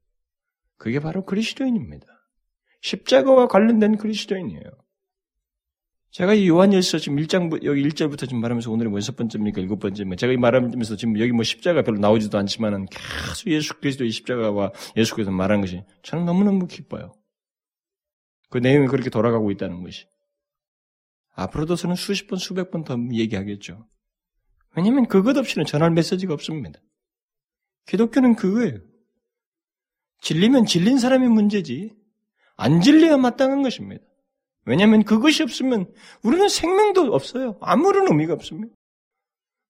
그게 0.77 1.01
바로 1.01 1.25
그리스도인입니다. 1.25 2.07
십자가와 2.83 3.49
관련된 3.49 3.97
그리스도인이에요. 3.97 4.84
제가 6.15 6.33
이 6.35 6.47
요한일서 6.47 6.99
지금 6.99 7.19
1장, 7.19 7.65
여기 7.65 7.83
1절부터 7.89 8.21
지금 8.21 8.41
말하면서 8.41 8.71
오늘의 8.71 8.89
뭐 8.89 8.99
여섯 8.99 9.17
번째입니까? 9.17 9.61
일곱 9.61 9.81
번째입니까? 9.81 10.15
제가 10.15 10.33
이 10.33 10.37
말하면서 10.37 10.95
지금 10.95 11.19
여기 11.19 11.33
뭐 11.33 11.43
십자가 11.43 11.83
별로 11.83 11.99
나오지도 11.99 12.39
않지만은 12.39 12.87
계속 12.87 13.51
예수 13.51 13.75
그리스도의 13.81 14.13
십자가와 14.13 14.71
예수 14.97 15.13
그리스도 15.17 15.35
말하는 15.35 15.61
것이 15.61 15.83
저는 16.05 16.25
너무너무 16.25 16.69
기뻐요. 16.69 17.15
그 18.49 18.59
내용이 18.59 18.87
그렇게 18.87 19.11
돌아가고 19.11 19.51
있다는 19.51 19.83
것이. 19.83 20.07
앞으로도 21.33 21.75
저는 21.75 21.97
수십 21.97 22.29
번, 22.29 22.39
수백 22.39 22.71
번 22.71 22.85
더 22.85 22.97
얘기하겠죠. 23.11 23.85
왜냐하면 24.77 25.09
그것 25.09 25.37
없이는 25.37 25.67
전할 25.67 25.91
메시지가 25.91 26.33
없습니다. 26.33 26.79
기독교는 27.87 28.37
그거예요. 28.37 28.79
진리면 30.21 30.67
질린 30.67 30.97
사람의 30.97 31.29
문제지, 31.29 31.93
안 32.57 32.81
진리야 32.81 33.17
마땅한 33.17 33.63
것입니다. 33.65 34.05
왜냐하면 34.67 35.05
그것이 35.05 35.43
없으면 35.43 35.93
우리는 36.23 36.49
생명도 36.49 37.15
없어요. 37.15 37.59
아무런 37.61 38.09
의미가 38.09 38.35
없습니다. 38.35 38.75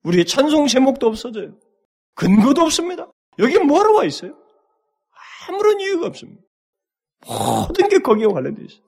우리의 0.04 0.26
찬송 0.26 0.66
제목도 0.66 1.06
없어져요. 1.06 1.58
근거도 2.14 2.62
없습니다. 2.62 3.10
여기 3.38 3.58
뭐하러 3.58 3.92
와 3.94 4.04
있어요? 4.04 4.36
아무런 5.48 5.80
이유가 5.80 6.06
없습니다. 6.06 6.42
모든 7.26 7.88
게 7.88 7.98
거기에 7.98 8.26
관련되어 8.26 8.64
있어요. 8.64 8.84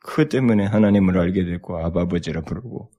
그 0.00 0.28
때문에 0.28 0.64
하나님을 0.64 1.18
알게 1.18 1.44
됐고 1.44 1.78
아바버지라 1.78 2.42
부르고 2.42 2.90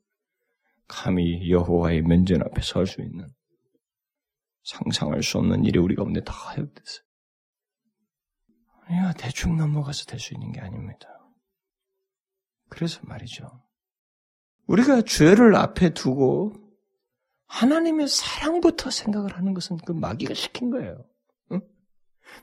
감히 0.88 1.50
여호와의 1.50 2.02
면전 2.04 2.42
앞에 2.42 2.62
설 2.62 2.86
수 2.86 3.02
있는 3.02 3.28
상상할 4.64 5.24
수 5.24 5.38
없는 5.40 5.66
일이 5.66 5.80
우리 5.80 5.96
가운데 5.96 6.22
다 6.24 6.34
하역됐어요. 6.34 7.04
우리가 8.90 9.14
대충 9.14 9.56
넘어가서 9.58 10.06
될 10.06 10.20
수 10.20 10.34
있는 10.34 10.52
게 10.52 10.60
아닙니다. 10.60 11.08
그래서 12.70 13.00
말이죠. 13.04 13.50
우리가 14.68 15.02
죄를 15.02 15.56
앞에 15.56 15.94
두고 15.94 16.54
하나님의 17.48 18.08
사랑부터 18.08 18.92
생각을 18.92 19.36
하는 19.36 19.54
것은 19.54 19.78
그 19.86 19.92
마귀가 19.92 20.36
시킨 20.36 20.70
거예요. 20.70 21.04
응? 21.52 21.62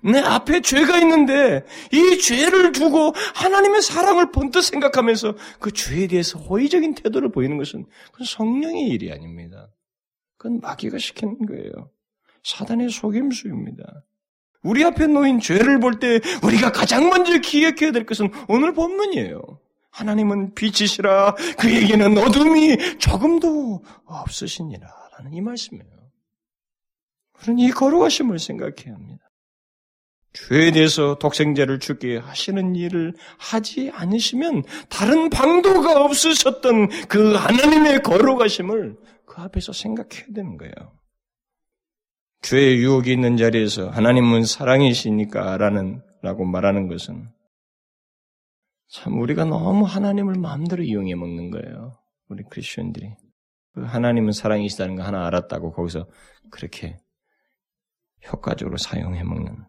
내 0.02 0.18
앞에 0.18 0.60
죄가 0.62 0.98
있는데 0.98 1.64
이 1.92 2.18
죄를 2.18 2.72
두고 2.72 3.12
하나님의 3.36 3.82
사랑을 3.82 4.32
번뜩 4.32 4.62
생각하면서 4.62 5.36
그 5.60 5.70
죄에 5.70 6.08
대해서 6.08 6.40
호의적인 6.40 6.96
태도를 6.96 7.30
보이는 7.30 7.56
것은 7.56 7.86
그건 8.10 8.26
성령의 8.26 8.88
일이 8.88 9.12
아닙니다. 9.12 9.70
그건 10.36 10.60
마귀가 10.60 10.98
시키는 10.98 11.46
거예요. 11.46 11.70
사단의 12.42 12.90
속임수입니다. 12.90 14.04
우리 14.62 14.84
앞에 14.84 15.06
놓인 15.06 15.38
죄를 15.38 15.78
볼 15.78 16.00
때 16.00 16.20
우리가 16.42 16.72
가장 16.72 17.08
먼저 17.08 17.38
기억해야 17.38 17.92
될 17.92 18.04
것은 18.04 18.30
오늘 18.48 18.72
본문이에요. 18.74 19.40
하나님은 19.96 20.54
빛이시라 20.54 21.34
그에게는 21.58 22.18
어둠이 22.18 22.98
조금도 22.98 23.82
없으시니라 24.04 24.86
라는 25.16 25.32
이 25.32 25.40
말씀이에요. 25.40 25.86
우리는 27.42 27.58
이 27.58 27.70
거룩하심을 27.70 28.38
생각해야 28.38 28.94
합니다. 28.94 29.24
죄에 30.34 30.70
대해서 30.72 31.16
독생자를 31.18 31.80
죽게 31.80 32.18
하시는 32.18 32.76
일을 32.76 33.14
하지 33.38 33.90
않으시면 33.94 34.64
다른 34.90 35.30
방도가 35.30 36.04
없으셨던 36.04 37.08
그 37.08 37.32
하나님의 37.32 38.02
거룩하심을 38.02 38.98
그 39.24 39.40
앞에서 39.40 39.72
생각해야 39.72 40.26
되는 40.34 40.58
거예요. 40.58 40.74
죄의 42.42 42.76
유혹이 42.76 43.12
있는 43.12 43.38
자리에서 43.38 43.88
하나님은 43.88 44.44
사랑이시니까 44.44 45.56
라는 45.56 46.02
라고 46.20 46.44
말하는 46.44 46.86
것은 46.86 47.30
참 48.88 49.18
우리가 49.20 49.44
너무 49.44 49.84
하나님을 49.84 50.34
마음대로 50.34 50.82
이용해 50.82 51.14
먹는 51.14 51.50
거예요. 51.50 51.98
우리 52.28 52.44
크리스천들이. 52.44 53.14
그 53.72 53.82
하나님은 53.82 54.32
사랑이시다는 54.32 54.96
거 54.96 55.02
하나 55.02 55.26
알았다고 55.26 55.72
거기서 55.72 56.08
그렇게 56.50 56.98
효과적으로 58.32 58.76
사용해 58.76 59.22
먹는. 59.22 59.64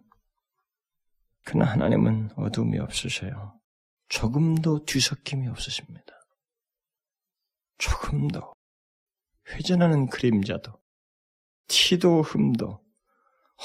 그러나 1.44 1.72
하나님은 1.72 2.32
어둠이 2.36 2.80
없으셔요. 2.80 3.60
조금도 4.10 4.86
뒤섞임이 4.86 5.48
없으십니다. 5.48 6.14
조금도 7.78 8.54
회전하는 9.50 10.08
그림자도 10.08 10.74
티도 11.68 12.22
흠도 12.22 12.82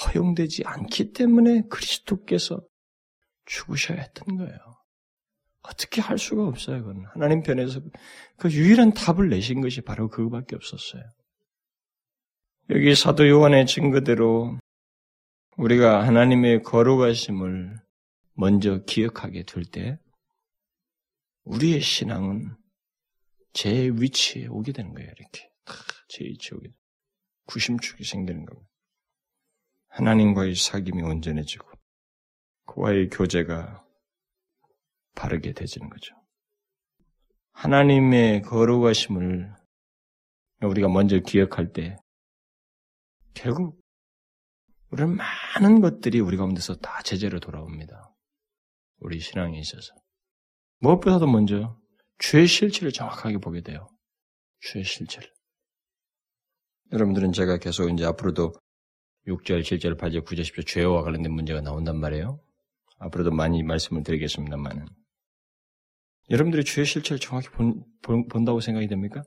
허용되지 0.04 0.64
않기 0.64 1.12
때문에 1.12 1.62
그리스도께서 1.68 2.60
죽으셔야 3.44 4.00
했던 4.00 4.36
거예요. 4.36 4.58
어떻게 5.62 6.01
할 6.01 6.18
수가 6.18 6.46
없어요, 6.46 6.83
그건. 6.83 7.05
하나님 7.12 7.42
편에서 7.42 7.81
그 8.37 8.51
유일한 8.51 8.92
답을 8.92 9.29
내신 9.29 9.61
것이 9.61 9.81
바로 9.81 10.09
그거밖에 10.09 10.57
없었어요. 10.57 11.03
여기 12.70 12.94
사도 12.94 13.29
요한의 13.29 13.66
증거대로 13.66 14.59
우리가 15.57 16.07
하나님의 16.07 16.62
거룩하심을 16.62 17.76
먼저 18.34 18.82
기억하게 18.84 19.45
될 19.45 19.64
때, 19.64 19.99
우리의 21.45 21.80
신앙은 21.80 22.57
제 23.53 23.89
위치에 23.89 24.47
오게 24.47 24.72
되는 24.72 24.95
거예요, 24.95 25.11
이렇게. 25.18 25.51
제 26.09 26.24
위치에 26.24 26.57
오게. 26.57 26.70
구심축이 27.47 28.05
생기는 28.05 28.47
겁니다. 28.47 28.68
하나님과의 29.89 30.55
사귐이 30.55 31.05
온전해지고, 31.05 31.68
그와의 32.66 33.11
교제가 33.11 33.82
바르게 35.14 35.52
되지는 35.52 35.88
거죠. 35.88 36.14
하나님의 37.52 38.42
거룩하심을 38.42 39.52
우리가 40.62 40.88
먼저 40.88 41.18
기억할 41.18 41.72
때 41.72 41.96
결국 43.34 43.80
우리는 44.90 45.16
많은 45.16 45.80
것들이 45.80 46.20
우리 46.20 46.36
가운데서 46.36 46.76
다 46.76 47.00
제재로 47.02 47.40
돌아옵니다. 47.40 48.14
우리 48.98 49.18
신앙에 49.20 49.58
있어서. 49.58 49.94
무엇보다도 50.80 51.26
먼저 51.26 51.78
죄의 52.18 52.46
실체를 52.46 52.92
정확하게 52.92 53.38
보게 53.38 53.62
돼요. 53.62 53.88
주의 54.60 54.84
실체를. 54.84 55.28
여러분들은 56.92 57.32
제가 57.32 57.56
계속 57.56 57.88
이제 57.88 58.04
앞으로도 58.04 58.52
6절, 59.26 59.62
7절, 59.62 59.98
8절, 59.98 60.24
9절, 60.24 60.42
10절 60.42 60.66
죄와 60.66 61.02
관련된 61.02 61.32
문제가 61.32 61.60
나온단 61.60 61.98
말이에요. 61.98 62.40
앞으로도 62.98 63.30
많이 63.30 63.62
말씀을 63.62 64.02
드리겠습니다만은. 64.02 64.86
여러분들이 66.31 66.64
죄의 66.64 66.87
실체를 66.87 67.18
정확히 67.18 67.49
본, 67.51 67.85
본, 68.03 68.45
다고 68.45 68.61
생각이 68.61 68.87
됩니까? 68.87 69.23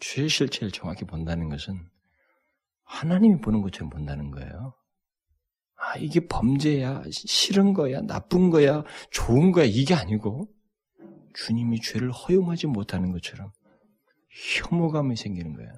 죄의 0.00 0.28
실체를 0.28 0.72
정확히 0.72 1.04
본다는 1.04 1.48
것은 1.48 1.88
하나님이 2.84 3.40
보는 3.40 3.62
것처럼 3.62 3.90
본다는 3.90 4.30
거예요. 4.30 4.74
아, 5.76 5.96
이게 5.98 6.26
범죄야, 6.26 7.02
싫은 7.10 7.74
거야, 7.74 8.00
나쁜 8.02 8.50
거야, 8.50 8.84
좋은 9.10 9.52
거야, 9.52 9.64
이게 9.64 9.94
아니고, 9.94 10.48
주님이 11.34 11.80
죄를 11.80 12.10
허용하지 12.10 12.66
못하는 12.66 13.12
것처럼 13.12 13.50
혐오감이 14.70 15.16
생기는 15.16 15.54
거야. 15.54 15.72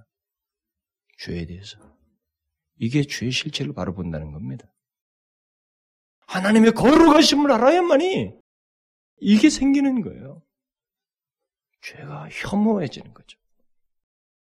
죄에 1.19 1.47
대해서. 1.47 1.79
이게 2.77 3.03
죄의 3.03 3.31
실체를 3.33 3.73
바로 3.73 3.95
본다는 3.95 4.33
겁니다. 4.33 4.67
하나님의 6.27 6.73
거룩하심을 6.73 7.53
알아야만이 7.53 8.44
이게 9.21 9.51
생기는 9.51 10.03
거예요. 10.03 10.43
죄가 11.83 12.29
혐오해지는 12.31 13.13
거죠. 13.15 13.39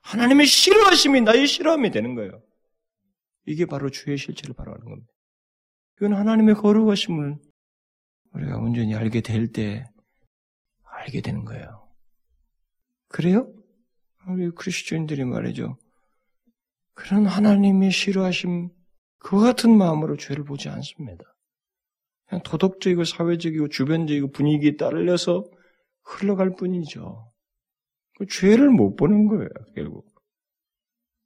하나님의 0.02 0.48
싫어하심이 0.48 1.22
나의 1.22 1.48
싫어함이 1.48 1.92
되는 1.92 2.16
거예요. 2.16 2.42
이게 3.46 3.66
바로 3.66 3.90
주의 3.90 4.18
실체를 4.18 4.56
바로 4.56 4.74
하는 4.74 4.86
겁니다. 4.86 5.12
이건 5.98 6.14
하나님의 6.14 6.56
거룩하심을 6.56 7.38
우리가 8.34 8.58
온전히 8.58 8.96
알게 8.96 9.22
될 9.22 9.52
때 9.52 9.86
알게 10.84 11.22
되는 11.22 11.46
거예요. 11.46 11.90
그래요? 13.08 13.52
우리 14.28 14.52
크리스천들이 14.52 15.26
말이죠. 15.26 15.78
그런 16.94 17.26
하나님의 17.26 17.92
싫어하심, 17.92 18.70
그와 19.20 19.44
같은 19.44 19.78
마음으로 19.78 20.18
죄를 20.18 20.44
보지 20.44 20.70
않습니다. 20.70 21.24
그냥 22.30 22.44
도덕적이고 22.44 23.04
사회적이고 23.04 23.70
주변적이고 23.70 24.32
분위기에 24.32 24.76
따라서 24.78 25.44
흘러갈 26.04 26.56
뿐이죠. 26.56 27.32
그 28.18 28.28
죄를 28.28 28.70
못 28.70 28.96
보는 28.96 29.28
거예요, 29.28 29.50
결국. 29.76 30.06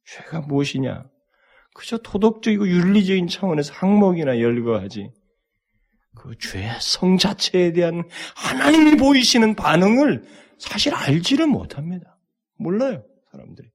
죄가 0.06 0.42
무엇이냐? 0.42 1.08
그저 1.74 1.98
도덕적이고 1.98 2.68
윤리적인 2.68 3.28
차원에서 3.28 3.74
항목이나 3.74 4.40
열거하지. 4.40 5.10
그 6.14 6.38
죄의 6.38 6.70
성 6.80 7.18
자체에 7.18 7.72
대한 7.72 8.04
하나님이 8.36 8.96
보이시는 8.96 9.56
반응을 9.56 10.24
사실 10.58 10.94
알지를 10.94 11.46
못합니다. 11.48 12.18
몰라요, 12.56 13.04
사람들이. 13.32 13.68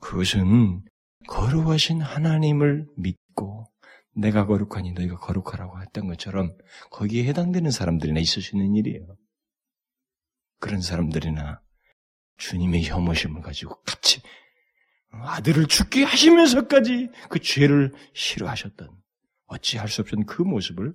그것은 0.00 0.82
거룩하신 1.28 2.00
하나님을 2.00 2.86
믿고 2.96 3.21
내가 4.14 4.46
거룩하니 4.46 4.92
너희가 4.92 5.16
거룩하라고 5.18 5.80
했던 5.80 6.06
것처럼 6.06 6.56
거기에 6.90 7.24
해당되는 7.24 7.70
사람들이나 7.70 8.20
있을 8.20 8.42
수 8.42 8.56
있는 8.56 8.74
일이에요. 8.74 9.16
그런 10.58 10.80
사람들이나 10.80 11.60
주님의 12.36 12.84
혐오심을 12.84 13.42
가지고 13.42 13.80
같이 13.82 14.20
아들을 15.10 15.66
죽게 15.66 16.04
하시면서까지 16.04 17.10
그 17.28 17.38
죄를 17.38 17.92
싫어하셨던 18.14 18.88
어찌할 19.46 19.88
수 19.88 20.00
없던 20.02 20.24
그 20.26 20.42
모습을 20.42 20.94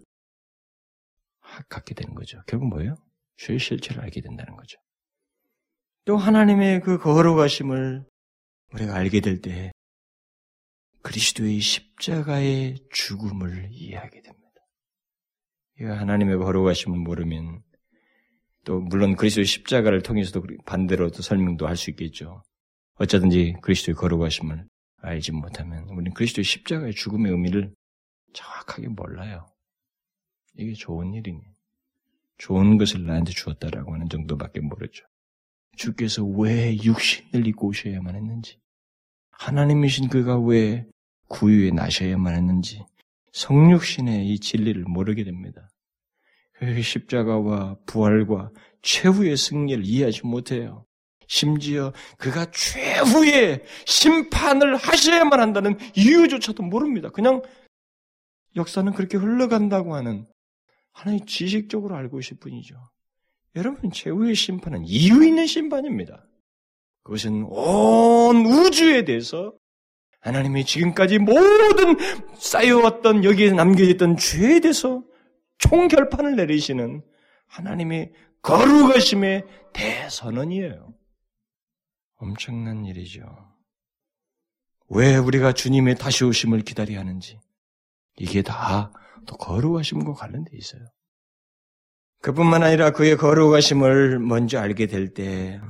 갖게 1.69 1.93
되는 1.93 2.13
거죠. 2.15 2.41
결국 2.47 2.67
뭐예요? 2.69 2.95
죄의 3.37 3.59
실체를 3.59 4.01
알게 4.01 4.21
된다는 4.21 4.55
거죠. 4.55 4.79
또 6.05 6.17
하나님의 6.17 6.81
그 6.81 6.97
거룩하심을 6.97 8.05
우리가 8.73 8.95
알게 8.95 9.21
될 9.21 9.41
때 9.41 9.71
그리스도의 11.01 11.59
십자가의 11.59 12.79
죽음을 12.91 13.69
이해하게 13.71 14.21
됩니다. 14.21 14.47
하나님의 15.79 16.37
거룩하심을 16.37 16.99
모르면 16.99 17.61
또 18.65 18.81
물론 18.81 19.15
그리스도의 19.15 19.45
십자가를 19.45 20.01
통해서도 20.01 20.45
반대로도 20.65 21.21
설명도 21.21 21.67
할 21.67 21.75
수 21.75 21.89
있겠죠. 21.91 22.43
어쩌든지 22.95 23.55
그리스도의 23.61 23.95
거룩하심을 23.95 24.67
알지 24.97 25.31
못하면 25.31 25.83
우리는 25.89 26.13
그리스도의 26.13 26.43
십자가의 26.43 26.93
죽음의 26.93 27.31
의미를 27.31 27.73
정확하게 28.33 28.89
몰라요. 28.89 29.47
이게 30.55 30.73
좋은 30.73 31.13
일이니. 31.13 31.41
좋은 32.39 32.77
것을 32.77 33.05
나한테 33.05 33.31
주었다라고 33.31 33.93
하는 33.93 34.09
정도밖에 34.09 34.59
모르죠. 34.59 35.05
주께서 35.75 36.23
왜 36.25 36.75
육신을 36.75 37.47
입고 37.47 37.67
오셔야만 37.67 38.15
했는지, 38.15 38.59
하나님이신 39.39 40.09
그가 40.09 40.39
왜 40.39 40.85
구유에 41.29 41.71
나셔야만 41.71 42.35
했는지, 42.35 42.83
성육신의 43.33 44.27
이 44.27 44.39
진리를 44.39 44.83
모르게 44.83 45.23
됩니다. 45.23 45.69
그 46.53 46.81
십자가와 46.81 47.77
부활과 47.85 48.49
최후의 48.81 49.37
승리를 49.37 49.85
이해하지 49.85 50.25
못해요. 50.25 50.85
심지어 51.27 51.93
그가 52.17 52.49
최후의 52.51 53.63
심판을 53.85 54.75
하셔야만 54.75 55.39
한다는 55.39 55.77
이유조차도 55.95 56.63
모릅니다. 56.63 57.09
그냥 57.09 57.41
역사는 58.55 58.93
그렇게 58.93 59.17
흘러간다고 59.17 59.93
하는 59.93 60.25
하나의 60.93 61.21
지식적으로 61.27 61.95
알고 61.95 62.19
있을 62.19 62.37
뿐이죠. 62.37 62.75
여러분, 63.55 63.91
최후의 63.91 64.35
심판은 64.35 64.85
이유 64.85 65.25
있는 65.25 65.45
심판입니다. 65.45 66.26
그것은 67.07 67.43
온 67.45 68.45
우주에 68.45 69.05
대해서 69.05 69.53
하나님이 70.19 70.65
지금까지 70.65 71.19
모든 71.19 71.97
쌓여왔던 72.37 73.23
여기에 73.23 73.51
남겨졌던 73.51 74.17
죄에 74.17 74.59
대해서 74.59 75.03
총결판을 75.57 76.35
내리시는 76.35 77.01
하나님의 77.47 78.11
거룩하심의 78.41 79.45
대선언이에요. 79.73 80.93
엄청난 82.17 82.85
일이죠. 82.85 83.23
왜 84.89 85.15
우리가 85.15 85.53
주님의 85.53 85.95
다시 85.95 86.25
오심을 86.25 86.61
기다려야 86.61 86.99
하는지 86.99 87.39
이게 88.17 88.41
다 88.41 88.91
또 89.27 89.35
거룩하심과 89.37 90.13
관련돼 90.13 90.57
있어요. 90.57 90.81
그뿐만 92.21 92.63
아니라 92.63 92.91
그의 92.91 93.15
거룩하심을 93.15 94.17
먼저 94.19 94.57
알게 94.59 94.87
될 94.87 95.13
때 95.13 95.61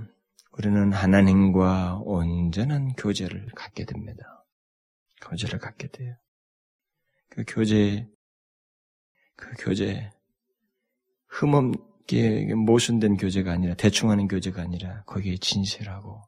우리는 0.57 0.91
하나님과 0.91 1.99
온전한 2.03 2.93
교제를 2.93 3.45
갖게 3.53 3.85
됩니다. 3.85 4.43
교제를 5.21 5.59
갖게 5.59 5.87
돼요. 5.87 6.15
그 7.29 7.43
교제, 7.47 8.07
그 9.35 9.53
교제, 9.59 10.09
흠없게 11.27 12.55
모순된 12.55 13.17
교제가 13.17 13.51
아니라 13.51 13.75
대충 13.75 14.09
하는 14.09 14.27
교제가 14.27 14.63
아니라 14.63 15.03
거기에 15.03 15.37
진실하고 15.37 16.23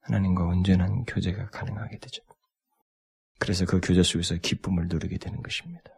하나님과 0.00 0.44
온전한 0.44 1.04
교제가 1.04 1.50
가능하게 1.50 1.98
되죠. 1.98 2.24
그래서 3.38 3.66
그 3.66 3.80
교제 3.80 4.02
속에서 4.02 4.34
기쁨을 4.36 4.88
누리게 4.88 5.18
되는 5.18 5.42
것입니다. 5.42 5.92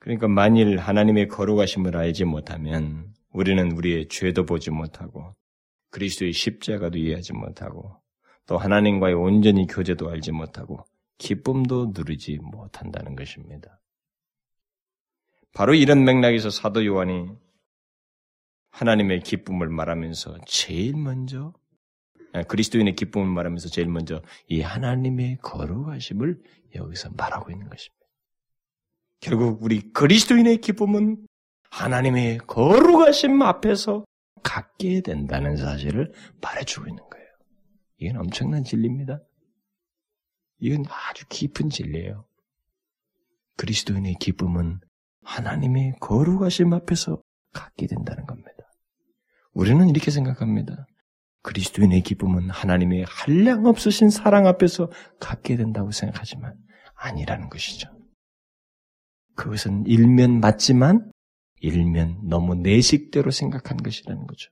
그러니까 0.00 0.26
만일 0.26 0.78
하나님의 0.78 1.28
거룩하심을 1.28 1.96
알지 1.96 2.24
못하면 2.24 3.14
우리는 3.30 3.70
우리의 3.70 4.08
죄도 4.08 4.44
보지 4.44 4.70
못하고 4.70 5.36
그리스도의 5.90 6.32
십자가도 6.32 6.98
이해하지 6.98 7.32
못하고 7.32 8.00
또 8.46 8.58
하나님과의 8.58 9.14
온전히 9.14 9.66
교제도 9.66 10.10
알지 10.10 10.32
못하고 10.32 10.84
기쁨도 11.18 11.92
누리지 11.94 12.38
못한다는 12.42 13.14
것입니다. 13.14 13.80
바로 15.52 15.74
이런 15.74 16.04
맥락에서 16.04 16.50
사도 16.50 16.84
요한이 16.84 17.28
하나님의 18.70 19.20
기쁨을 19.20 19.68
말하면서 19.68 20.38
제일 20.46 20.96
먼저 20.96 21.52
아, 22.32 22.44
그리스도인의 22.44 22.94
기쁨을 22.94 23.26
말하면서 23.26 23.68
제일 23.68 23.88
먼저 23.88 24.22
이 24.46 24.60
하나님의 24.60 25.38
거룩하심을 25.42 26.40
여기서 26.76 27.10
말하고 27.16 27.50
있는 27.50 27.68
것입니다. 27.68 28.06
결국 29.20 29.62
우리 29.62 29.92
그리스도인의 29.92 30.58
기쁨은 30.58 31.26
하나님의 31.70 32.38
거룩하심 32.46 33.42
앞에서 33.42 34.04
갖게 34.42 35.00
된다는 35.00 35.56
사실을 35.56 36.12
말해주고 36.40 36.88
있는 36.88 37.02
거예요. 37.10 37.26
이건 37.98 38.16
엄청난 38.18 38.64
진리입니다. 38.64 39.20
이건 40.58 40.84
아주 40.88 41.26
깊은 41.28 41.70
진리예요. 41.70 42.26
그리스도인의 43.56 44.14
기쁨은 44.20 44.80
하나님의 45.22 45.96
거룩하심 46.00 46.72
앞에서 46.72 47.20
갖게 47.52 47.86
된다는 47.86 48.26
겁니다. 48.26 48.50
우리는 49.52 49.88
이렇게 49.88 50.10
생각합니다. 50.10 50.86
그리스도인의 51.42 52.02
기쁨은 52.02 52.50
하나님의 52.50 53.04
한량 53.08 53.66
없으신 53.66 54.10
사랑 54.10 54.46
앞에서 54.46 54.90
갖게 55.18 55.56
된다고 55.56 55.90
생각하지만 55.90 56.54
아니라는 56.94 57.48
것이죠. 57.48 57.88
그것은 59.36 59.86
일면 59.86 60.40
맞지만 60.40 61.10
일면 61.60 62.28
너무 62.28 62.54
내식대로 62.54 63.30
생각한 63.30 63.76
것이라는 63.78 64.26
거죠. 64.26 64.50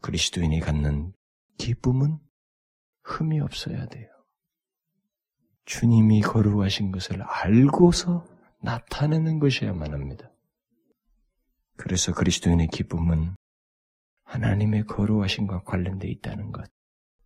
그리스도인이 0.00 0.58
갖는 0.60 1.12
기쁨은 1.58 2.18
흠이 3.04 3.40
없어야 3.40 3.86
돼요. 3.86 4.08
주님이 5.66 6.20
거룩하신 6.20 6.90
것을 6.90 7.22
알고서 7.22 8.26
나타내는 8.62 9.38
것이야만 9.38 9.92
합니다. 9.92 10.30
그래서 11.76 12.12
그리스도인의 12.12 12.68
기쁨은 12.68 13.34
하나님의 14.24 14.84
거룩하심과 14.84 15.64
관련되어 15.64 16.10
있다는 16.10 16.52
것. 16.52 16.70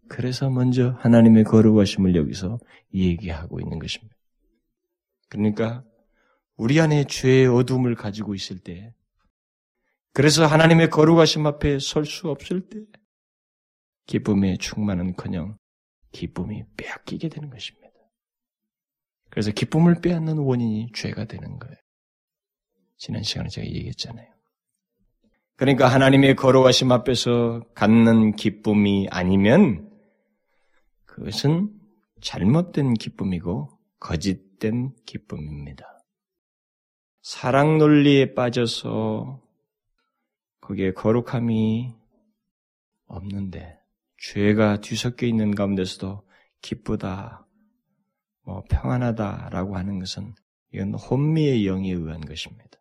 그래서 0.08 0.50
먼저 0.50 0.90
하나님의 1.00 1.44
거룩하심을 1.44 2.16
여기서 2.16 2.58
얘기하고 2.94 3.60
있는 3.60 3.78
것입니다. 3.78 4.14
그러니까 5.28 5.84
우리 6.58 6.80
안에 6.80 7.04
죄의 7.04 7.46
어둠을 7.46 7.94
가지고 7.94 8.34
있을 8.34 8.58
때, 8.58 8.92
그래서 10.12 10.44
하나님의 10.44 10.90
거룩하심 10.90 11.46
앞에 11.46 11.78
설 11.78 12.04
수 12.04 12.28
없을 12.28 12.68
때, 12.68 12.80
기쁨에 14.06 14.56
충만은 14.56 15.14
커녕 15.14 15.56
기쁨이 16.10 16.64
빼앗기게 16.76 17.28
되는 17.28 17.48
것입니다. 17.48 17.88
그래서 19.30 19.52
기쁨을 19.52 20.00
빼앗는 20.00 20.38
원인이 20.38 20.90
죄가 20.94 21.26
되는 21.26 21.58
거예요. 21.58 21.76
지난 22.96 23.22
시간에 23.22 23.48
제가 23.48 23.64
얘기했잖아요. 23.66 24.26
그러니까 25.54 25.86
하나님의 25.86 26.34
거룩하심 26.34 26.90
앞에서 26.90 27.62
갖는 27.74 28.34
기쁨이 28.34 29.06
아니면 29.10 29.90
그것은 31.04 31.70
잘못된 32.20 32.94
기쁨이고 32.94 33.78
거짓된 34.00 34.94
기쁨입니다. 35.04 35.97
사랑 37.30 37.76
논리에 37.76 38.32
빠져서 38.32 39.42
거기에 40.62 40.92
거룩함이 40.94 41.94
없는데 43.04 43.78
죄가 44.16 44.80
뒤섞여 44.80 45.26
있는 45.26 45.54
가운데서도 45.54 46.26
기쁘다, 46.62 47.46
뭐 48.44 48.64
평안하다라고 48.70 49.76
하는 49.76 49.98
것은 49.98 50.34
이건 50.72 50.94
혼미의 50.94 51.66
영에 51.66 51.92
의한 51.92 52.22
것입니다. 52.22 52.80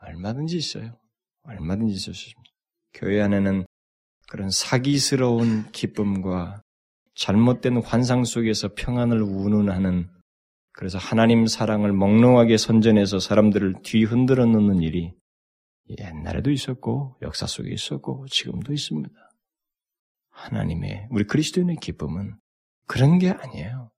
얼마든지 0.00 0.56
있어요. 0.56 0.98
얼마든지 1.44 1.94
있을 1.94 2.14
수 2.14 2.30
있습니다. 2.30 2.52
교회 2.94 3.22
안에는 3.22 3.64
그런 4.28 4.50
사기스러운 4.50 5.70
기쁨과 5.70 6.64
잘못된 7.14 7.80
환상 7.80 8.24
속에서 8.24 8.70
평안을 8.74 9.22
운운하는 9.22 10.17
그래서 10.78 10.96
하나님 10.96 11.48
사랑을 11.48 11.92
멍롱하게 11.92 12.56
선전해서 12.56 13.18
사람들을 13.18 13.82
뒤흔들어 13.82 14.46
놓는 14.46 14.80
일이 14.80 15.12
옛날에도 15.98 16.52
있었고 16.52 17.18
역사 17.20 17.48
속에 17.48 17.68
있었고 17.68 18.26
지금도 18.28 18.72
있습니다. 18.72 19.12
하나님의 20.30 21.08
우리 21.10 21.24
그리스도인의 21.24 21.78
기쁨은 21.82 22.36
그런 22.86 23.18
게 23.18 23.30
아니에요. 23.30 23.90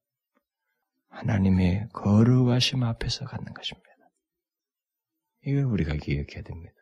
하나님의 1.09 1.89
거룩하심 1.93 2.81
앞에서 2.81 3.25
갖는 3.25 3.53
것입니다. 3.53 3.87
이걸 5.45 5.65
우리가 5.65 5.93
기억해야 5.97 6.41
됩니다. 6.41 6.73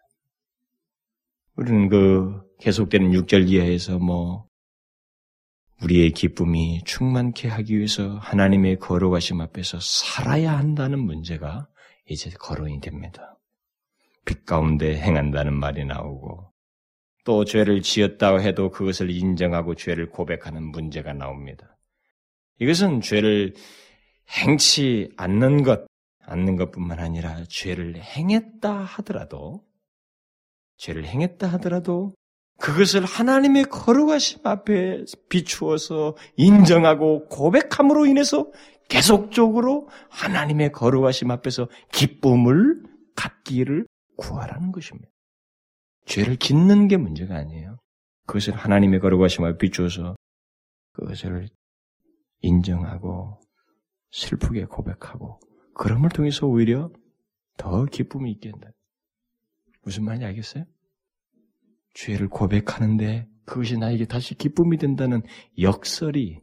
우리는 1.58 1.89
그 1.89 2.41
계속되는 2.60 3.12
6절 3.12 3.50
이하에서 3.50 4.00
뭐 4.00 4.49
우리의 5.84 6.11
기쁨이 6.11 6.84
충만케 6.84 7.47
하기 7.47 7.77
위해서 7.77 8.17
하나님의 8.17 8.80
거룩하심 8.80 9.39
앞에서 9.41 9.80
살아야 9.82 10.57
한다는 10.57 10.99
문제가 10.99 11.67
이제 12.05 12.30
거론이 12.32 12.82
됩니다. 12.82 13.38
빛 14.25 14.45
가운데 14.45 14.97
행한다는 14.97 15.53
말이 15.53 15.86
나오고 15.86 16.51
또 17.23 17.45
죄를 17.45 17.82
지었다고 17.82 18.41
해도 18.41 18.71
그것을 18.71 19.09
인정하고 19.09 19.75
죄를 19.75 20.09
고백하는 20.09 20.63
문제가 20.63 21.13
나옵니다. 21.13 21.77
이것은 22.59 23.01
죄를 23.01 23.53
행치 24.30 25.09
않는 25.17 25.63
것, 25.63 25.86
않는 26.23 26.55
것뿐만 26.55 26.99
아니라 26.99 27.43
죄를 27.47 27.95
행했다 27.97 28.71
하더라도, 28.71 29.65
죄를 30.77 31.05
행했다 31.05 31.47
하더라도 31.53 32.13
그것을 32.60 33.05
하나님의 33.05 33.66
거룩하심 33.66 34.45
앞에 34.45 35.05
비추어서 35.30 36.16
인정하고 36.36 37.28
고백함으로 37.28 38.05
인해서 38.05 38.51
계속적으로 38.89 39.88
하나님의 40.10 40.72
거룩하심 40.72 41.32
앞에서 41.32 41.70
기쁨을 41.93 42.84
갖기를 43.16 43.86
구하라는 44.18 44.72
것입니다. 44.72 45.10
죄를 46.05 46.38
짓는 46.38 46.88
게 46.88 46.97
문제가 46.97 47.36
아니에요. 47.36 47.78
그것을 48.26 48.55
하나님의 48.55 48.99
거룩하심 48.99 49.45
앞에 49.45 49.57
비추어서 49.57 50.16
그것을 50.93 51.47
인정하고 52.41 53.39
슬프게 54.12 54.66
고백하고 54.66 55.39
그럼을 55.76 56.10
통해서 56.10 56.47
오히려 56.47 56.91
더 57.57 57.86
기쁨이 57.86 58.32
있게 58.32 58.49
한다. 58.49 58.70
무슨 59.84 60.03
말인지 60.03 60.26
알겠어요? 60.26 60.66
죄를 61.94 62.30
고백하는데 62.30 63.28
그것이 63.46 63.78
나에게 63.78 64.06
다시 64.06 64.36
기쁨이 64.36 64.78
된다는 64.78 65.22
역설이 65.60 66.40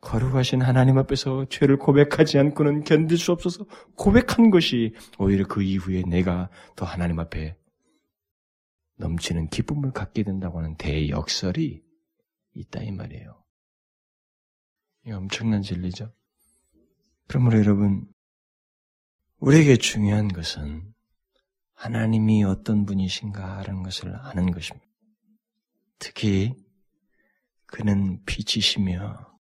거룩하신 0.00 0.62
하나님 0.62 0.98
앞에서 0.98 1.46
죄를 1.48 1.78
고백하지 1.78 2.38
않고는 2.38 2.84
견딜 2.84 3.18
수 3.18 3.32
없어서 3.32 3.64
고백한 3.96 4.50
것이 4.50 4.94
오히려 5.18 5.46
그 5.46 5.62
이후에 5.62 6.02
내가 6.02 6.50
더 6.76 6.84
하나님 6.84 7.18
앞에 7.18 7.56
넘치는 8.96 9.48
기쁨을 9.48 9.92
갖게 9.92 10.22
된다고 10.22 10.58
하는 10.58 10.76
대역설이 10.76 11.82
있다 12.54 12.82
이 12.82 12.90
말이에요. 12.92 13.42
이 15.06 15.12
엄청난 15.12 15.62
진리죠. 15.62 16.12
그러므로 17.28 17.58
여러분, 17.58 18.06
우리에게 19.38 19.76
중요한 19.76 20.28
것은 20.28 20.94
하나님이 21.76 22.42
어떤 22.42 22.86
분이신가라는 22.86 23.82
것을 23.82 24.14
아는 24.16 24.50
것입니다. 24.50 24.86
특히 25.98 26.54
그는 27.66 28.22
빛이시며 28.24 29.36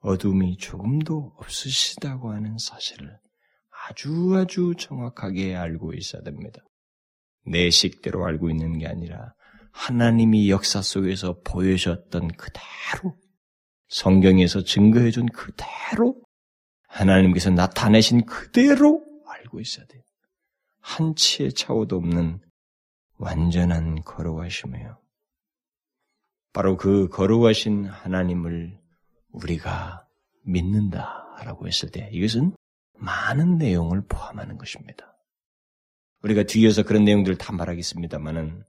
어둠이 0.00 0.56
조금도 0.58 1.34
없으시다고 1.36 2.32
하는 2.32 2.56
사실을 2.58 3.18
아주 3.88 4.34
아주 4.36 4.74
정확하게 4.78 5.56
알고 5.56 5.94
있어야 5.94 6.22
됩니다. 6.22 6.60
내 7.46 7.70
식대로 7.70 8.26
알고 8.26 8.50
있는 8.50 8.78
게 8.78 8.86
아니라 8.86 9.32
하나님이 9.72 10.50
역사 10.50 10.82
속에서 10.82 11.40
보여줬던 11.44 12.28
그대로 12.36 13.16
성경에서 13.88 14.64
증거해준 14.64 15.26
그대로 15.26 16.22
하나님께서 16.88 17.50
나타내신 17.50 18.26
그대로 18.26 19.02
알고 19.26 19.60
있어야 19.60 19.86
돼요. 19.86 20.02
한치의 20.80 21.52
차오도 21.52 21.96
없는 21.96 22.40
완전한 23.16 24.02
거룩하심이에요. 24.02 24.98
바로 26.52 26.76
그 26.76 27.08
거룩하신 27.08 27.84
하나님을 27.84 28.78
우리가 29.30 30.06
믿는다라고 30.44 31.68
했을 31.68 31.90
때 31.90 32.08
이것은 32.12 32.54
많은 32.94 33.58
내용을 33.58 34.02
포함하는 34.08 34.58
것입니다. 34.58 35.16
우리가 36.22 36.42
뒤에서 36.44 36.82
그런 36.82 37.04
내용들을 37.04 37.38
다 37.38 37.52
말하겠습니다만은 37.52 38.64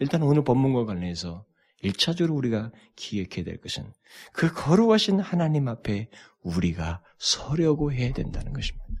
일단 0.00 0.22
오늘 0.22 0.44
본문과 0.44 0.86
관련해서 0.86 1.46
1차적으로 1.82 2.36
우리가 2.36 2.72
기억해야 2.96 3.44
될 3.44 3.58
것은 3.60 3.90
그 4.32 4.52
거룩하신 4.52 5.20
하나님 5.20 5.68
앞에 5.68 6.10
우리가 6.42 7.02
서려고 7.18 7.92
해야 7.92 8.12
된다는 8.12 8.52
것입니다. 8.52 8.99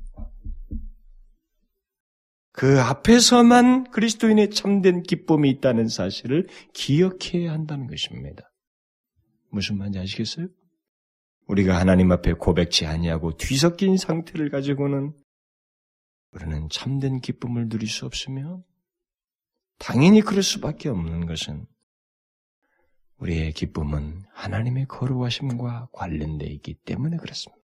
그 2.52 2.80
앞에서만 2.80 3.90
그리스도인의 3.90 4.50
참된 4.50 5.02
기쁨이 5.02 5.50
있다는 5.50 5.88
사실을 5.88 6.46
기억해야 6.74 7.52
한다는 7.52 7.86
것입니다. 7.86 8.50
무슨 9.50 9.78
말인지 9.78 9.98
아시겠어요? 9.98 10.48
우리가 11.46 11.78
하나님 11.78 12.12
앞에 12.12 12.34
고백치 12.34 12.86
아니하고 12.86 13.36
뒤섞인 13.36 13.96
상태를 13.96 14.50
가지고는 14.50 15.12
우리는 16.32 16.68
참된 16.70 17.20
기쁨을 17.20 17.68
누릴 17.68 17.88
수 17.88 18.06
없으며 18.06 18.62
당연히 19.78 20.20
그럴 20.20 20.42
수밖에 20.42 20.88
없는 20.88 21.26
것은 21.26 21.66
우리의 23.16 23.52
기쁨은 23.52 24.22
하나님의 24.32 24.86
거룩하심과 24.86 25.88
관련되어 25.92 26.48
있기 26.48 26.74
때문에 26.84 27.16
그렇습니다. 27.16 27.60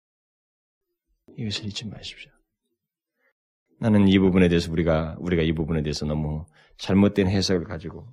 이것을 1.36 1.66
잊지 1.66 1.86
마십시오. 1.86 2.33
나는 3.80 4.08
이 4.08 4.18
부분에 4.18 4.48
대해서 4.48 4.70
우리가 4.70 5.16
우리가 5.18 5.42
이 5.42 5.52
부분에 5.52 5.82
대해서 5.82 6.06
너무 6.06 6.46
잘못된 6.78 7.28
해석을 7.28 7.64
가지고 7.64 8.08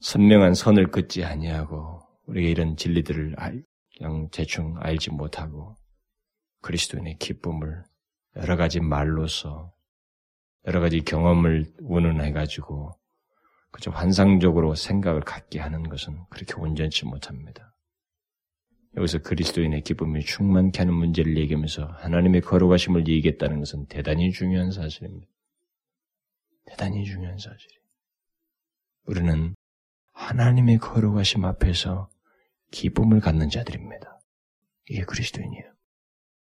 선명한 0.00 0.54
선을 0.54 0.90
긋지 0.90 1.24
아니하고 1.24 2.00
우리가 2.26 2.48
이런 2.48 2.76
진리들을 2.76 3.34
알, 3.36 3.62
그냥 3.96 4.28
대충 4.30 4.76
알지 4.78 5.10
못하고 5.10 5.76
그리스도인의 6.62 7.18
기쁨을 7.18 7.84
여러 8.36 8.56
가지 8.56 8.80
말로서 8.80 9.72
여러 10.66 10.80
가지 10.80 11.00
경험을 11.00 11.66
운운해 11.80 12.32
가지고 12.32 12.92
그저 13.70 13.90
환상적으로 13.90 14.74
생각을 14.74 15.20
갖게 15.20 15.58
하는 15.58 15.88
것은 15.88 16.18
그렇게 16.28 16.54
온전치 16.54 17.06
못합니다. 17.06 17.69
여기서 18.96 19.18
그리스도인의 19.18 19.82
기쁨이 19.82 20.20
충만케 20.20 20.78
하는 20.80 20.94
문제를 20.94 21.36
얘기하면서 21.36 21.86
하나님의 21.86 22.40
거룩하심을 22.40 23.06
얘기했다는 23.06 23.60
것은 23.60 23.86
대단히 23.86 24.32
중요한 24.32 24.72
사실입니다. 24.72 25.26
대단히 26.66 27.04
중요한 27.04 27.38
사실이에요. 27.38 27.80
우리는 29.06 29.54
하나님의 30.12 30.78
거룩하심 30.78 31.44
앞에서 31.44 32.10
기쁨을 32.70 33.20
갖는 33.20 33.48
자들입니다. 33.48 34.20
이게 34.88 35.02
그리스도인이에요. 35.04 35.72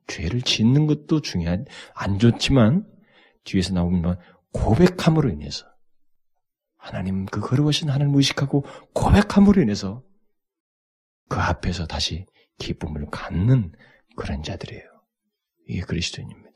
죄를 0.08 0.42
짓는 0.42 0.88
것도 0.88 1.22
중요한, 1.22 1.66
안 1.94 2.20
좋지만, 2.20 2.86
뒤에서 3.44 3.74
나오면 3.74 4.18
고백함으로 4.52 5.30
인해서, 5.30 5.68
하나님, 6.78 7.26
그 7.26 7.42
거룩하신 7.42 7.90
하나님 7.90 8.16
의식하고 8.16 8.66
고백함으로 8.94 9.62
인해서, 9.62 10.04
그 11.30 11.38
앞에서 11.40 11.86
다시 11.86 12.26
기쁨을 12.58 13.10
갖는 13.10 13.72
그런 14.18 14.44
자들이에요. 14.44 14.84
이게 15.68 15.82
그리스도인입니다. 15.82 16.50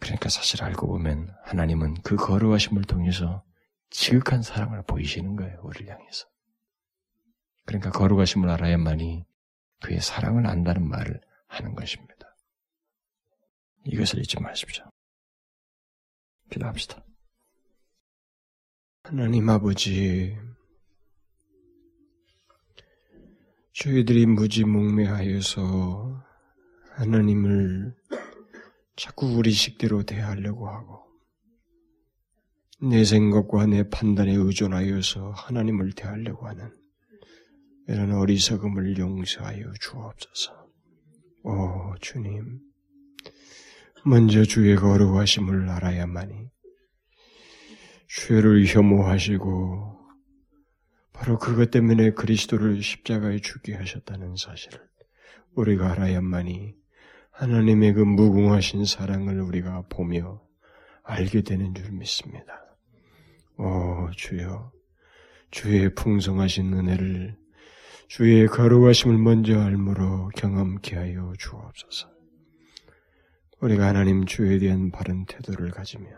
그러니까 0.00 0.28
사실 0.28 0.62
알고 0.64 0.86
보면 0.86 1.34
하나님은 1.44 2.02
그 2.02 2.16
거룩하심을 2.16 2.84
통해서 2.84 3.44
지극한 3.90 4.42
사랑을 4.42 4.82
보이시는 4.82 5.36
거예요, 5.36 5.60
우리를 5.62 5.88
향해서. 5.92 6.26
그러니까 7.64 7.90
거룩하심을 7.90 8.48
알아야만이 8.48 9.24
그의 9.82 10.00
사랑을 10.00 10.46
안다는 10.46 10.88
말을 10.88 11.20
하는 11.48 11.74
것입니다. 11.74 12.14
이것을 13.84 14.20
잊지 14.20 14.40
마십시오. 14.40 14.84
기도합시다. 16.50 17.04
하나님 19.04 19.48
아버지, 19.48 20.36
저희들이 23.78 24.24
무지몽매하여서 24.24 26.24
하나님을 26.94 27.94
자꾸 28.96 29.36
우리 29.36 29.50
식대로 29.50 30.02
대하려고 30.02 30.70
하고, 30.70 31.04
내 32.80 33.04
생각과 33.04 33.66
내 33.66 33.86
판단에 33.86 34.34
의존하여서 34.34 35.32
하나님을 35.32 35.92
대하려고 35.92 36.46
하는 36.46 36.74
이런 37.86 38.14
어리석음을 38.14 38.96
용서하여 38.96 39.74
주옵소서. 39.78 40.68
오, 41.44 41.94
주님. 42.00 42.58
먼저 44.06 44.42
주의 44.44 44.74
거룩하심을 44.74 45.68
알아야만이 45.68 46.48
죄를 48.08 48.64
혐오하시고 48.64 49.95
바로 51.16 51.38
그것 51.38 51.70
때문에 51.70 52.10
그리스도를 52.10 52.82
십자가에 52.82 53.38
죽게 53.38 53.74
하셨다는 53.74 54.36
사실을 54.36 54.78
우리가 55.54 55.92
알아야만이 55.92 56.74
하나님의 57.30 57.94
그 57.94 58.00
무궁하신 58.00 58.84
사랑을 58.84 59.40
우리가 59.40 59.86
보며 59.88 60.42
알게 61.02 61.40
되는 61.40 61.74
줄 61.74 61.90
믿습니다. 61.92 62.76
오 63.56 64.10
주여 64.14 64.70
주의 65.50 65.94
풍성하신 65.94 66.74
은혜를 66.74 67.38
주의 68.08 68.46
거룩하심을 68.46 69.16
먼저 69.16 69.58
알므로 69.58 70.28
경험케 70.36 70.96
하여 70.96 71.32
주옵소서. 71.38 72.10
우리가 73.60 73.86
하나님 73.86 74.26
주에 74.26 74.58
대한 74.58 74.90
바른 74.90 75.24
태도를 75.24 75.70
가지며 75.70 76.08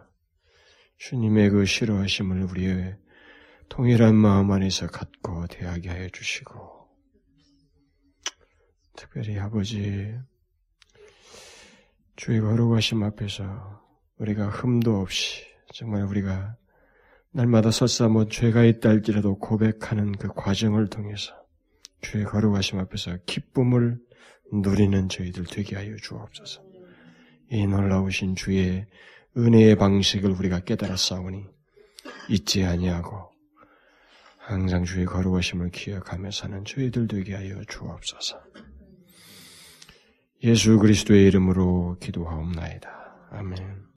주님의 0.99 1.51
그 1.51 1.65
싫어하심을 1.65 2.43
우리의 2.43 2.97
통일한 3.69 4.15
마음 4.15 4.51
안에서 4.51 4.87
갖고 4.87 5.47
대하게 5.47 5.89
하여 5.89 6.09
주시고 6.09 6.89
특별히 8.97 9.39
아버지 9.39 10.15
주의 12.17 12.41
거룩하심 12.41 13.03
앞에서 13.05 13.81
우리가 14.19 14.49
흠도 14.49 15.01
없이 15.01 15.45
정말 15.73 16.03
우리가 16.05 16.57
날마다 17.31 17.71
설사 17.71 18.09
뭐 18.09 18.27
죄가 18.27 18.65
있다 18.65 18.89
할지라도 18.89 19.39
고백하는 19.39 20.13
그 20.13 20.29
과정을 20.29 20.89
통해서 20.89 21.35
주의 22.01 22.25
거룩하심 22.25 22.81
앞에서 22.81 23.19
기쁨을 23.27 23.99
누리는 24.53 25.09
저희들 25.09 25.45
되게 25.45 25.77
하여 25.77 25.95
주옵소서. 25.97 26.63
이 27.51 27.67
놀라우신 27.67 28.35
주의 28.35 28.87
은혜의 29.37 29.77
방식을 29.77 30.31
우리가 30.31 30.61
깨달아 30.61 30.97
싸우니 30.97 31.45
잊지 32.29 32.65
아니하고 32.65 33.31
항상 34.49 34.83
주의 34.83 35.05
거룩하심을 35.05 35.69
기억하며 35.73 36.31
사는 36.31 36.65
저희들 36.65 37.07
되게 37.07 37.35
하여 37.35 37.63
주옵소서. 37.69 38.41
예수 40.43 40.79
그리스도의 40.79 41.27
이름으로 41.27 41.99
기도하옵나이다. 42.01 43.29
아멘. 43.31 43.85